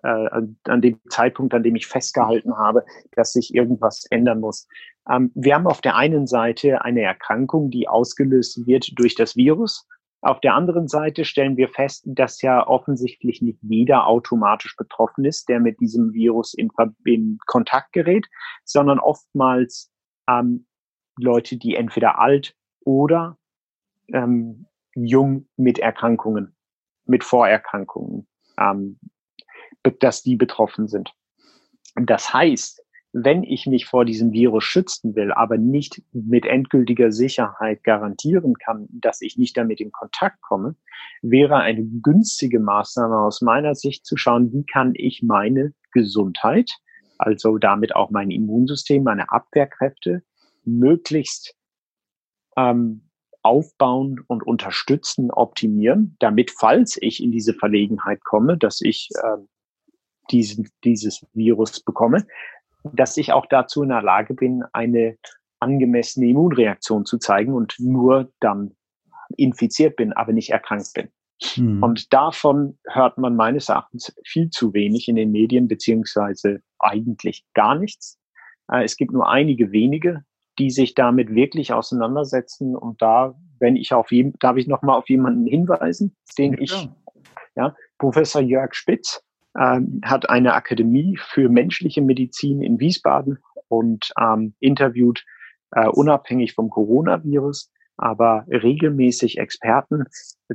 äh, 0.03 0.07
an, 0.07 0.57
an, 0.63 0.81
dem 0.81 0.99
Zeitpunkt, 1.09 1.53
an 1.53 1.63
dem 1.63 1.75
ich 1.75 1.87
festgehalten 1.87 2.57
habe, 2.57 2.85
dass 3.11 3.33
sich 3.33 3.53
irgendwas 3.53 4.05
ändern 4.09 4.39
muss. 4.39 4.67
Ähm, 5.09 5.31
wir 5.35 5.55
haben 5.55 5.67
auf 5.67 5.81
der 5.81 5.97
einen 5.97 6.25
Seite 6.27 6.81
eine 6.83 7.01
Erkrankung, 7.01 7.69
die 7.69 7.89
ausgelöst 7.89 8.65
wird 8.65 8.97
durch 8.97 9.15
das 9.15 9.35
Virus. 9.35 9.85
Auf 10.21 10.39
der 10.39 10.55
anderen 10.55 10.87
Seite 10.87 11.25
stellen 11.25 11.57
wir 11.57 11.67
fest, 11.67 12.03
dass 12.05 12.41
ja 12.41 12.65
offensichtlich 12.65 13.41
nicht 13.41 13.59
jeder 13.61 14.07
automatisch 14.07 14.77
betroffen 14.77 15.25
ist, 15.25 15.49
der 15.49 15.59
mit 15.59 15.81
diesem 15.81 16.13
Virus 16.13 16.53
in, 16.53 16.69
in 17.03 17.37
Kontakt 17.45 17.91
gerät, 17.91 18.27
sondern 18.63 18.99
oftmals 18.99 19.91
ähm, 20.29 20.65
Leute, 21.17 21.57
die 21.57 21.75
entweder 21.75 22.19
alt 22.19 22.55
oder 22.81 23.37
ähm, 24.11 24.65
jung 24.95 25.47
mit 25.57 25.79
Erkrankungen, 25.79 26.55
mit 27.05 27.23
Vorerkrankungen, 27.23 28.27
ähm, 28.59 28.99
dass 29.99 30.23
die 30.23 30.35
betroffen 30.35 30.87
sind. 30.87 31.13
Das 31.95 32.33
heißt, 32.33 32.83
wenn 33.13 33.43
ich 33.43 33.67
mich 33.67 33.85
vor 33.85 34.05
diesem 34.05 34.31
Virus 34.31 34.63
schützen 34.63 35.15
will, 35.15 35.31
aber 35.31 35.57
nicht 35.57 36.01
mit 36.11 36.47
endgültiger 36.47 37.11
Sicherheit 37.11 37.83
garantieren 37.83 38.55
kann, 38.55 38.87
dass 38.89 39.21
ich 39.21 39.37
nicht 39.37 39.55
damit 39.55 39.79
in 39.79 39.91
Kontakt 39.91 40.41
komme, 40.41 40.75
wäre 41.21 41.57
eine 41.57 41.83
günstige 41.83 42.59
Maßnahme 42.59 43.19
aus 43.19 43.41
meiner 43.41 43.75
Sicht 43.75 44.05
zu 44.05 44.17
schauen, 44.17 44.51
wie 44.51 44.65
kann 44.65 44.93
ich 44.95 45.21
meine 45.21 45.73
Gesundheit, 45.91 46.71
also 47.19 47.59
damit 47.59 47.95
auch 47.95 48.09
mein 48.09 48.31
Immunsystem, 48.31 49.03
meine 49.03 49.31
Abwehrkräfte, 49.31 50.23
möglichst 50.65 51.55
ähm, 52.57 53.09
aufbauen 53.41 54.23
und 54.27 54.45
unterstützen, 54.45 55.29
optimieren, 55.31 56.15
damit, 56.19 56.51
falls 56.51 56.97
ich 57.01 57.21
in 57.21 57.31
diese 57.31 57.53
Verlegenheit 57.53 58.23
komme, 58.23 58.57
dass 58.57 58.81
ich 58.81 59.09
äh, 59.21 59.37
diesen, 60.31 60.69
dieses 60.83 61.25
Virus 61.33 61.81
bekomme, 61.81 62.25
dass 62.83 63.17
ich 63.17 63.33
auch 63.33 63.45
dazu 63.47 63.83
in 63.83 63.89
der 63.89 64.01
Lage 64.01 64.33
bin, 64.33 64.63
eine 64.71 65.17
angemessene 65.59 66.27
Immunreaktion 66.27 67.05
zu 67.05 67.17
zeigen 67.17 67.53
und 67.53 67.75
nur 67.79 68.31
dann 68.39 68.75
infiziert 69.37 69.95
bin, 69.95 70.13
aber 70.13 70.33
nicht 70.33 70.51
erkrankt 70.51 70.91
bin. 70.93 71.09
Mhm. 71.57 71.83
Und 71.83 72.13
davon 72.13 72.77
hört 72.87 73.17
man 73.17 73.35
meines 73.35 73.69
Erachtens 73.69 74.15
viel 74.25 74.49
zu 74.49 74.73
wenig 74.73 75.07
in 75.07 75.15
den 75.15 75.31
Medien, 75.31 75.67
beziehungsweise 75.67 76.61
eigentlich 76.79 77.45
gar 77.53 77.75
nichts. 77.75 78.19
Äh, 78.71 78.83
es 78.83 78.97
gibt 78.97 79.11
nur 79.11 79.29
einige 79.29 79.71
wenige, 79.71 80.23
die 80.59 80.69
sich 80.69 80.93
damit 80.95 81.33
wirklich 81.33 81.73
auseinandersetzen. 81.73 82.75
Und 82.75 83.01
da, 83.01 83.35
wenn 83.59 83.75
ich 83.75 83.93
auf 83.93 84.11
jeden, 84.11 84.33
darf 84.39 84.57
ich 84.57 84.67
nochmal 84.67 84.97
auf 84.97 85.09
jemanden 85.09 85.45
hinweisen, 85.45 86.15
den 86.37 86.53
ja. 86.53 86.59
ich, 86.59 86.89
ja, 87.55 87.75
Professor 87.97 88.41
Jörg 88.41 88.73
Spitz, 88.73 89.23
ähm, 89.59 90.01
hat 90.03 90.29
eine 90.29 90.53
Akademie 90.53 91.17
für 91.21 91.49
menschliche 91.49 92.01
Medizin 92.01 92.61
in 92.61 92.79
Wiesbaden 92.79 93.39
und 93.67 94.11
ähm, 94.19 94.55
interviewt 94.59 95.23
äh, 95.71 95.87
unabhängig 95.87 96.53
vom 96.53 96.69
Coronavirus, 96.69 97.71
aber 97.97 98.45
regelmäßig 98.47 99.37
Experten 99.37 100.05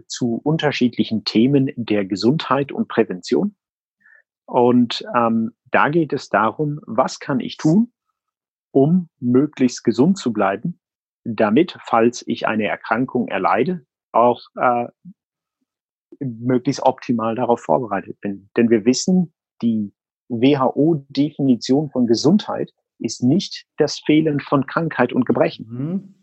zu 0.06 0.40
unterschiedlichen 0.42 1.24
Themen 1.24 1.70
der 1.76 2.04
Gesundheit 2.04 2.72
und 2.72 2.88
Prävention. 2.88 3.54
Und 4.46 5.04
ähm, 5.14 5.52
da 5.70 5.88
geht 5.90 6.12
es 6.12 6.28
darum, 6.28 6.80
was 6.86 7.18
kann 7.20 7.40
ich 7.40 7.56
tun, 7.56 7.92
um 8.70 9.08
möglichst 9.20 9.84
gesund 9.84 10.18
zu 10.18 10.32
bleiben, 10.32 10.80
damit, 11.24 11.78
falls 11.84 12.24
ich 12.26 12.46
eine 12.46 12.66
Erkrankung 12.66 13.28
erleide, 13.28 13.84
auch 14.12 14.40
äh, 14.56 14.86
möglichst 16.20 16.82
optimal 16.82 17.34
darauf 17.34 17.60
vorbereitet 17.60 18.20
bin. 18.20 18.50
Denn 18.56 18.70
wir 18.70 18.84
wissen, 18.84 19.32
die 19.62 19.92
WHO-Definition 20.28 21.90
von 21.90 22.06
Gesundheit 22.06 22.72
ist 22.98 23.22
nicht 23.22 23.66
das 23.76 24.00
Fehlen 24.00 24.40
von 24.40 24.66
Krankheit 24.66 25.12
und 25.12 25.24
Gebrechen. 25.24 25.66
Mhm. 25.68 26.14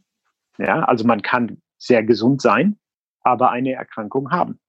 Ja, 0.58 0.84
also 0.84 1.06
man 1.06 1.22
kann 1.22 1.62
sehr 1.78 2.04
gesund 2.04 2.42
sein, 2.42 2.78
aber 3.22 3.52
eine 3.52 3.74
Erkrankung 3.74 4.32
haben. 4.32 4.60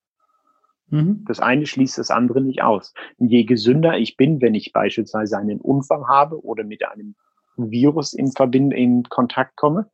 Mhm. 0.89 1.25
Das 1.27 1.41
eine 1.41 1.67
schließt 1.67 1.99
das 1.99 2.11
andere 2.11 2.41
nicht 2.41 2.62
aus. 2.62 2.95
Je 3.19 3.45
gesünder 3.45 3.99
ich 3.99 4.17
bin, 4.17 4.41
wenn 4.41 4.55
ich 4.55 4.73
beispielsweise 4.73 5.37
einen 5.39 5.61
Unfall 5.61 6.07
habe 6.07 6.45
oder 6.45 6.65
mit 6.65 6.87
einem 6.87 7.17
Virus 7.57 8.12
in 8.12 8.33
Verbindung, 8.33 8.79
in 8.79 9.03
Kontakt 9.05 9.57
komme, 9.57 9.90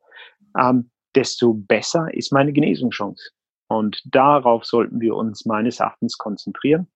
ähm, 0.59 0.89
desto 1.15 1.53
besser 1.53 2.13
ist 2.13 2.31
meine 2.31 2.53
Genesungschance. 2.53 3.31
Und 3.67 4.01
darauf 4.05 4.65
sollten 4.65 4.99
wir 4.99 5.15
uns 5.15 5.45
meines 5.45 5.79
Erachtens 5.79 6.17
konzentrieren. 6.17 6.87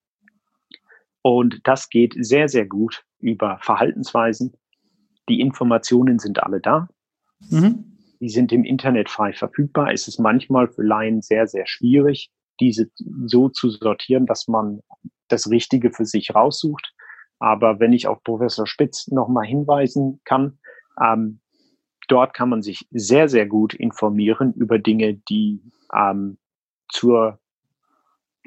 Und 1.21 1.59
das 1.63 1.89
geht 1.89 2.15
sehr, 2.19 2.49
sehr 2.49 2.65
gut 2.65 3.03
über 3.19 3.59
Verhaltensweisen. 3.61 4.53
Die 5.27 5.41
Informationen 5.41 6.19
sind 6.19 6.41
alle 6.41 6.61
da. 6.61 6.87
Mhm. 7.49 7.97
Die 8.19 8.29
sind 8.29 8.51
im 8.51 8.63
Internet 8.63 9.09
frei 9.09 9.33
verfügbar. 9.33 9.91
Es 9.91 10.07
ist 10.07 10.19
manchmal 10.19 10.67
für 10.67 10.83
Laien 10.83 11.21
sehr, 11.21 11.47
sehr 11.47 11.67
schwierig, 11.67 12.31
diese 12.59 12.89
so 13.25 13.49
zu 13.49 13.69
sortieren, 13.69 14.25
dass 14.25 14.47
man 14.47 14.81
das 15.27 15.49
Richtige 15.49 15.91
für 15.91 16.05
sich 16.05 16.33
raussucht. 16.33 16.93
Aber 17.39 17.79
wenn 17.79 17.93
ich 17.93 18.07
auf 18.07 18.23
Professor 18.23 18.65
Spitz 18.65 19.07
nochmal 19.07 19.45
hinweisen 19.45 20.21
kann, 20.23 20.59
ähm, 21.01 21.39
dort 22.07 22.33
kann 22.33 22.49
man 22.49 22.61
sich 22.61 22.87
sehr, 22.91 23.29
sehr 23.29 23.45
gut 23.45 23.73
informieren 23.73 24.53
über 24.53 24.79
Dinge, 24.79 25.15
die 25.15 25.61
ähm, 25.93 26.37
zur 26.89 27.39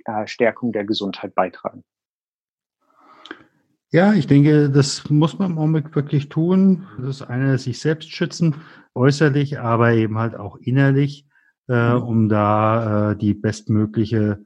äh, 0.05 0.27
Stärkung 0.27 0.73
der 0.73 0.85
Gesundheit 0.85 1.35
beitragen. 1.35 1.85
Ja, 3.93 4.13
ich 4.15 4.29
denke, 4.29 4.71
das 4.71 5.11
muss 5.11 5.39
man 5.39 5.53
im 5.53 5.59
Augenblick 5.59 5.95
wirklich 5.97 6.29
tun. 6.29 6.87
Das 6.99 7.17
ist 7.17 7.23
eine, 7.23 7.59
sich 7.59 7.81
selbst 7.81 8.11
schützen, 8.11 8.55
äußerlich, 8.95 9.59
aber 9.59 9.93
eben 9.93 10.17
halt 10.17 10.37
auch 10.37 10.57
innerlich, 10.59 11.27
äh, 11.69 11.95
mhm. 11.95 12.03
um 12.03 12.29
da 12.29 13.11
äh, 13.11 13.17
die 13.17 13.35
bestmögliche 13.35 14.45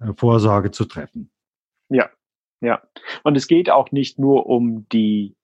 äh, 0.00 0.12
Vorsorge 0.16 0.72
zu 0.72 0.86
treffen. 0.86 1.30
Ja, 1.88 2.10
ja. 2.60 2.82
Und 3.22 3.36
es 3.36 3.46
geht 3.46 3.70
auch 3.70 3.92
nicht 3.92 4.18
nur 4.18 4.46
um 4.46 4.88
die, 4.88 5.36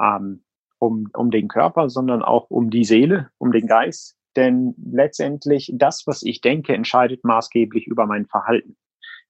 ähm, 0.00 0.44
um, 0.78 1.08
um 1.14 1.30
den 1.30 1.48
Körper, 1.48 1.90
sondern 1.90 2.22
auch 2.22 2.50
um 2.50 2.70
die 2.70 2.84
Seele, 2.84 3.30
um 3.38 3.52
den 3.52 3.66
Geist. 3.66 4.16
Denn 4.36 4.74
letztendlich 4.92 5.72
das, 5.74 6.06
was 6.06 6.22
ich 6.22 6.40
denke, 6.40 6.74
entscheidet 6.74 7.24
maßgeblich 7.24 7.86
über 7.86 8.06
mein 8.06 8.26
Verhalten. 8.26 8.76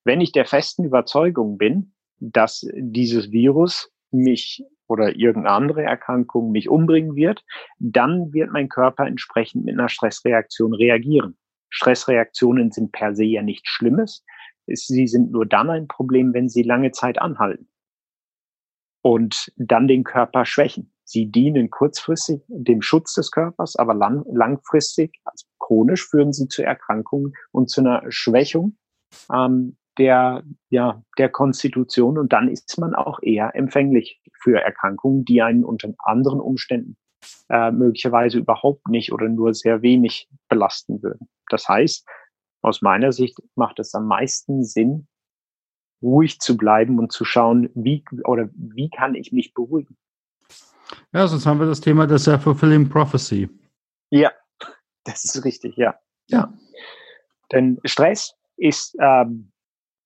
Wenn 0.05 0.21
ich 0.21 0.33
der 0.33 0.47
festen 0.47 0.85
Überzeugung 0.85 1.59
bin, 1.59 1.93
dass 2.19 2.67
dieses 2.75 3.33
Virus 3.33 3.91
mich 4.11 4.63
oder 4.89 5.17
irgendeine 5.17 5.55
andere 5.55 5.83
Erkrankung 5.85 6.51
mich 6.51 6.69
umbringen 6.69 7.15
wird, 7.15 7.45
dann 7.79 8.33
wird 8.33 8.51
mein 8.53 8.69
Körper 8.69 9.07
entsprechend 9.07 9.65
mit 9.65 9.79
einer 9.79 9.89
Stressreaktion 9.89 10.75
reagieren. 10.75 11.37
Stressreaktionen 11.71 12.73
sind 12.73 12.93
per 12.93 13.15
se 13.15 13.25
ja 13.25 13.43
nichts 13.43 13.69
Schlimmes. 13.71 14.25
Sie 14.67 15.07
sind 15.07 15.33
nur 15.33 15.47
dann 15.47 15.71
ein 15.71 15.89
Problem, 15.89 16.33
wenn 16.35 16.49
sie 16.49 16.63
lange 16.63 16.93
Zeit 16.93 17.21
anhalten 17.21 17.69
und 19.03 19.53
dann 19.57 19.89
den 19.89 20.05
Körper 20.05 20.45
schwächen. 20.45 20.93
Sie 21.05 21.27
dienen 21.27 21.71
kurzfristig 21.71 22.43
dem 22.49 22.83
Schutz 22.83 23.15
des 23.15 23.31
Körpers, 23.31 23.77
aber 23.77 23.95
lang, 23.95 24.25
langfristig, 24.33 25.19
also 25.25 25.47
chronisch, 25.59 26.09
führen 26.09 26.33
sie 26.33 26.47
zu 26.47 26.63
Erkrankungen 26.63 27.33
und 27.51 27.69
zu 27.69 27.81
einer 27.81 28.05
Schwächung 28.11 28.77
ähm, 29.33 29.77
der, 29.99 30.45
ja, 30.69 31.03
der 31.19 31.29
Konstitution. 31.29 32.17
Und 32.17 32.33
dann 32.33 32.49
ist 32.49 32.79
man 32.79 32.95
auch 32.95 33.21
eher 33.23 33.57
empfänglich 33.57 34.21
für 34.41 34.61
Erkrankungen, 34.61 35.25
die 35.25 35.43
einen 35.43 35.65
unter 35.65 35.93
anderen 35.99 36.41
Umständen 36.41 36.97
äh, 37.49 37.73
möglicherweise 37.73 38.39
überhaupt 38.39 38.89
nicht 38.89 39.13
oder 39.13 39.29
nur 39.29 39.53
sehr 39.53 39.83
wenig 39.83 40.29
belasten 40.49 41.03
würden. 41.03 41.29
Das 41.49 41.69
heißt, 41.69 42.07
aus 42.63 42.83
meiner 42.83 43.13
Sicht 43.13 43.39
macht 43.55 43.79
es 43.79 43.95
am 43.95 44.07
meisten 44.07 44.65
Sinn, 44.65 45.09
ruhig 46.03 46.41
zu 46.41 46.57
bleiben 46.57 46.99
und 46.99 47.13
zu 47.13 47.25
schauen, 47.25 47.71
wie 47.75 48.05
oder 48.25 48.49
wie 48.55 48.91
kann 48.91 49.15
ich 49.15 49.33
mich 49.33 49.55
beruhigen. 49.55 49.97
Ja, 51.13 51.27
sonst 51.27 51.47
haben 51.47 51.61
wir 51.61 51.67
das 51.67 51.81
Thema 51.81 52.07
der 52.07 52.19
Self-Fulfilling 52.19 52.89
Prophecy. 52.89 53.49
Ja, 54.11 54.33
das 55.05 55.25
ist 55.25 55.45
richtig, 55.45 55.77
ja. 55.77 55.99
ja. 56.29 56.53
Denn 57.53 57.79
Stress 57.85 58.35
ist 58.57 58.97
ähm, 59.01 59.53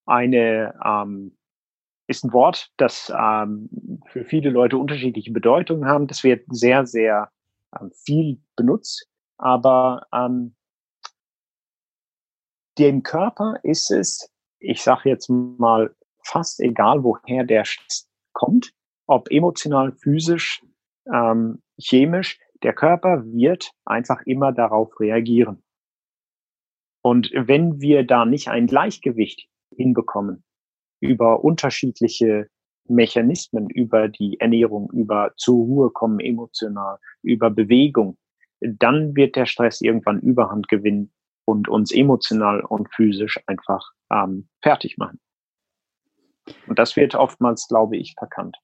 eine 0.07 0.75
ähm, 0.85 1.37
ist 2.07 2.25
ein 2.25 2.33
Wort, 2.33 2.71
das 2.77 3.13
ähm, 3.17 3.69
für 4.09 4.25
viele 4.25 4.51
Leute 4.51 4.77
unterschiedliche 4.77 5.33
Bedeutungen 5.33 5.87
haben. 5.87 6.07
Das 6.07 6.23
wird 6.23 6.45
sehr, 6.51 6.87
sehr 6.87 7.31
ähm, 7.81 7.91
viel 8.05 8.43
benutzt, 8.57 9.09
aber 9.39 10.07
ähm, 10.13 10.55
dem 12.79 13.03
Körper 13.03 13.59
ist 13.63 13.91
es, 13.91 14.31
ich 14.59 14.83
sage 14.83 15.11
jetzt 15.11 15.29
mal, 15.29 15.95
fast 16.23 16.61
egal, 16.61 17.05
woher 17.05 17.45
der 17.45 17.65
Stress 17.65 18.09
kommt, 18.33 18.73
ob 19.07 19.31
emotional, 19.31 19.93
physisch, 19.93 20.63
ähm, 21.13 21.63
chemisch, 21.79 22.39
der 22.63 22.73
Körper 22.73 23.25
wird 23.27 23.71
einfach 23.85 24.23
immer 24.25 24.53
darauf 24.53 24.99
reagieren. 24.99 25.63
Und 27.03 27.31
wenn 27.35 27.81
wir 27.81 28.07
da 28.07 28.25
nicht 28.25 28.49
ein 28.49 28.67
Gleichgewicht 28.67 29.47
hinbekommen 29.77 30.43
über 31.01 31.45
unterschiedliche 31.45 32.49
Mechanismen, 32.89 33.69
über 33.69 34.09
die 34.09 34.41
Ernährung, 34.41 34.91
über 34.93 35.33
zur 35.37 35.57
Ruhe 35.57 35.91
kommen 35.91 36.21
emotional, 36.21 36.99
über 37.23 37.51
Bewegung, 37.51 38.17
dann 38.61 39.15
wird 39.15 39.37
der 39.37 39.45
Stress 39.45 39.83
irgendwann 39.83 40.21
Überhand 40.21 40.69
gewinnen 40.69 41.13
und 41.45 41.69
uns 41.69 41.93
emotional 41.93 42.61
und 42.61 42.93
physisch 42.95 43.39
einfach 43.47 43.91
ähm, 44.11 44.49
fertig 44.63 44.99
machen. 44.99 45.21
Und 46.67 46.79
das 46.79 46.97
wird 46.97 47.15
oftmals, 47.15 47.67
glaube 47.69 47.97
ich, 47.97 48.15
verkannt. 48.19 48.57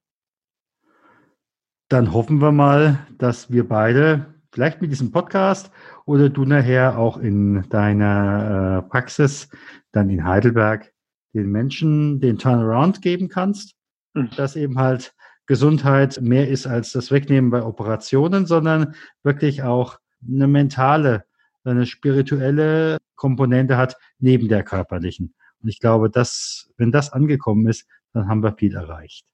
Dann 1.88 2.12
hoffen 2.12 2.40
wir 2.40 2.52
mal, 2.52 3.06
dass 3.18 3.50
wir 3.50 3.66
beide 3.66 4.34
vielleicht 4.52 4.80
mit 4.80 4.90
diesem 4.90 5.10
Podcast 5.10 5.72
oder 6.04 6.28
du 6.28 6.44
nachher 6.44 6.98
auch 6.98 7.16
in 7.16 7.68
deiner 7.68 8.82
äh, 8.84 8.88
Praxis, 8.88 9.48
dann 9.92 10.10
in 10.10 10.24
Heidelberg, 10.24 10.92
den 11.32 11.50
Menschen 11.50 12.20
den 12.20 12.38
Turnaround 12.38 13.02
geben 13.02 13.28
kannst, 13.28 13.74
mhm. 14.14 14.30
dass 14.36 14.56
eben 14.56 14.78
halt 14.78 15.14
Gesundheit 15.46 16.20
mehr 16.20 16.48
ist 16.48 16.66
als 16.66 16.92
das 16.92 17.10
Wegnehmen 17.10 17.50
bei 17.50 17.62
Operationen, 17.62 18.46
sondern 18.46 18.94
wirklich 19.22 19.62
auch 19.62 19.98
eine 20.28 20.46
mentale, 20.46 21.24
eine 21.64 21.86
spirituelle 21.86 22.98
Komponente 23.16 23.76
hat 23.76 23.96
neben 24.18 24.48
der 24.48 24.62
körperlichen. 24.62 25.34
Und 25.62 25.68
ich 25.68 25.78
glaube, 25.80 26.10
dass, 26.10 26.70
wenn 26.76 26.92
das 26.92 27.12
angekommen 27.12 27.68
ist, 27.68 27.86
dann 28.12 28.28
haben 28.28 28.42
wir 28.42 28.54
viel 28.56 28.74
erreicht 28.74 29.26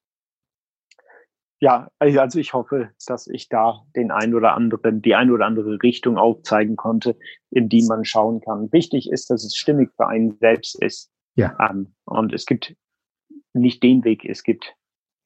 ja, 1.61 1.91
also 1.99 2.39
ich 2.39 2.53
hoffe, 2.53 2.91
dass 3.07 3.27
ich 3.27 3.49
da 3.49 3.83
den 3.95 4.11
ein 4.11 4.35
oder 4.35 4.55
anderen, 4.55 5.01
die 5.01 5.15
ein 5.15 5.31
oder 5.31 5.47
andere 5.47 5.83
Richtung 5.83 6.19
aufzeigen 6.19 6.77
konnte, 6.77 7.17
in 7.51 7.69
die 7.69 7.85
man 7.87 8.05
schauen 8.05 8.41
kann. 8.41 8.71
Wichtig 8.73 9.11
ist, 9.11 9.31
dass 9.31 9.45
es 9.45 9.57
stimmig 9.57 9.91
für 9.97 10.07
einen 10.07 10.37
selbst 10.39 10.81
ist. 10.83 11.11
Ja. 11.35 11.57
Ähm, 11.61 11.95
und 12.05 12.33
es 12.35 12.45
gibt 12.45 12.77
nicht 13.55 13.83
den 13.83 14.05
Weg, 14.05 14.25
es 14.25 14.43
gibt 14.43 14.75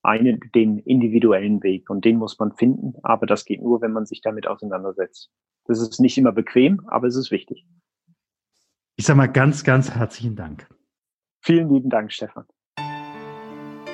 einen, 0.03 0.41
den 0.55 0.79
individuellen 0.79 1.63
Weg 1.63 1.91
und 1.91 2.05
den 2.05 2.17
muss 2.17 2.39
man 2.39 2.53
finden, 2.53 2.95
aber 3.03 3.27
das 3.27 3.45
geht 3.45 3.61
nur, 3.61 3.83
wenn 3.83 3.93
man 3.93 4.07
sich 4.07 4.21
damit 4.21 4.47
auseinandersetzt. 4.47 5.31
Das 5.71 5.79
ist 5.79 6.01
nicht 6.01 6.19
immer 6.19 6.33
bequem, 6.33 6.83
aber 6.89 7.07
es 7.07 7.15
ist 7.15 7.31
wichtig. 7.31 7.65
Ich 8.97 9.07
sage 9.07 9.19
mal 9.19 9.29
ganz, 9.29 9.63
ganz 9.63 9.89
herzlichen 9.93 10.35
Dank. 10.35 10.67
Vielen 11.43 11.73
lieben 11.73 11.89
Dank, 11.89 12.13
Stefan. 12.13 12.45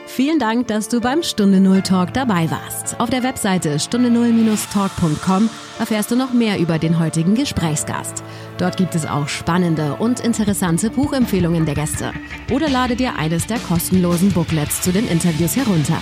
Vielen 0.07 0.39
Dank, 0.39 0.69
dass 0.69 0.89
du 0.89 1.03
beim 1.03 1.23
Stunde 1.23 1.61
Null 1.61 1.83
Talk 1.83 2.15
dabei 2.15 2.51
warst. 2.51 2.99
Auf 2.99 3.11
der 3.11 3.23
Webseite 3.23 3.79
stunde 3.79 4.11
null-talk.com 4.11 5.51
erfährst 5.79 6.11
du 6.11 6.17
noch 6.17 6.33
mehr 6.33 6.59
über 6.59 6.79
den 6.79 6.99
heutigen 6.99 7.35
Gesprächsgast. 7.35 8.25
Dort 8.57 8.79
gibt 8.79 8.95
es 8.95 9.05
auch 9.05 9.29
spannende 9.29 9.97
und 9.97 10.21
interessante 10.21 10.89
Buchempfehlungen 10.89 11.67
der 11.67 11.75
Gäste. 11.75 12.13
Oder 12.51 12.71
lade 12.71 12.97
dir 12.97 13.17
eines 13.19 13.47
der 13.47 13.59
kostenlosen 13.59 14.33
Booklets 14.33 14.81
zu 14.81 14.93
den 14.93 15.07
Interviews 15.07 15.55
herunter. 15.55 15.99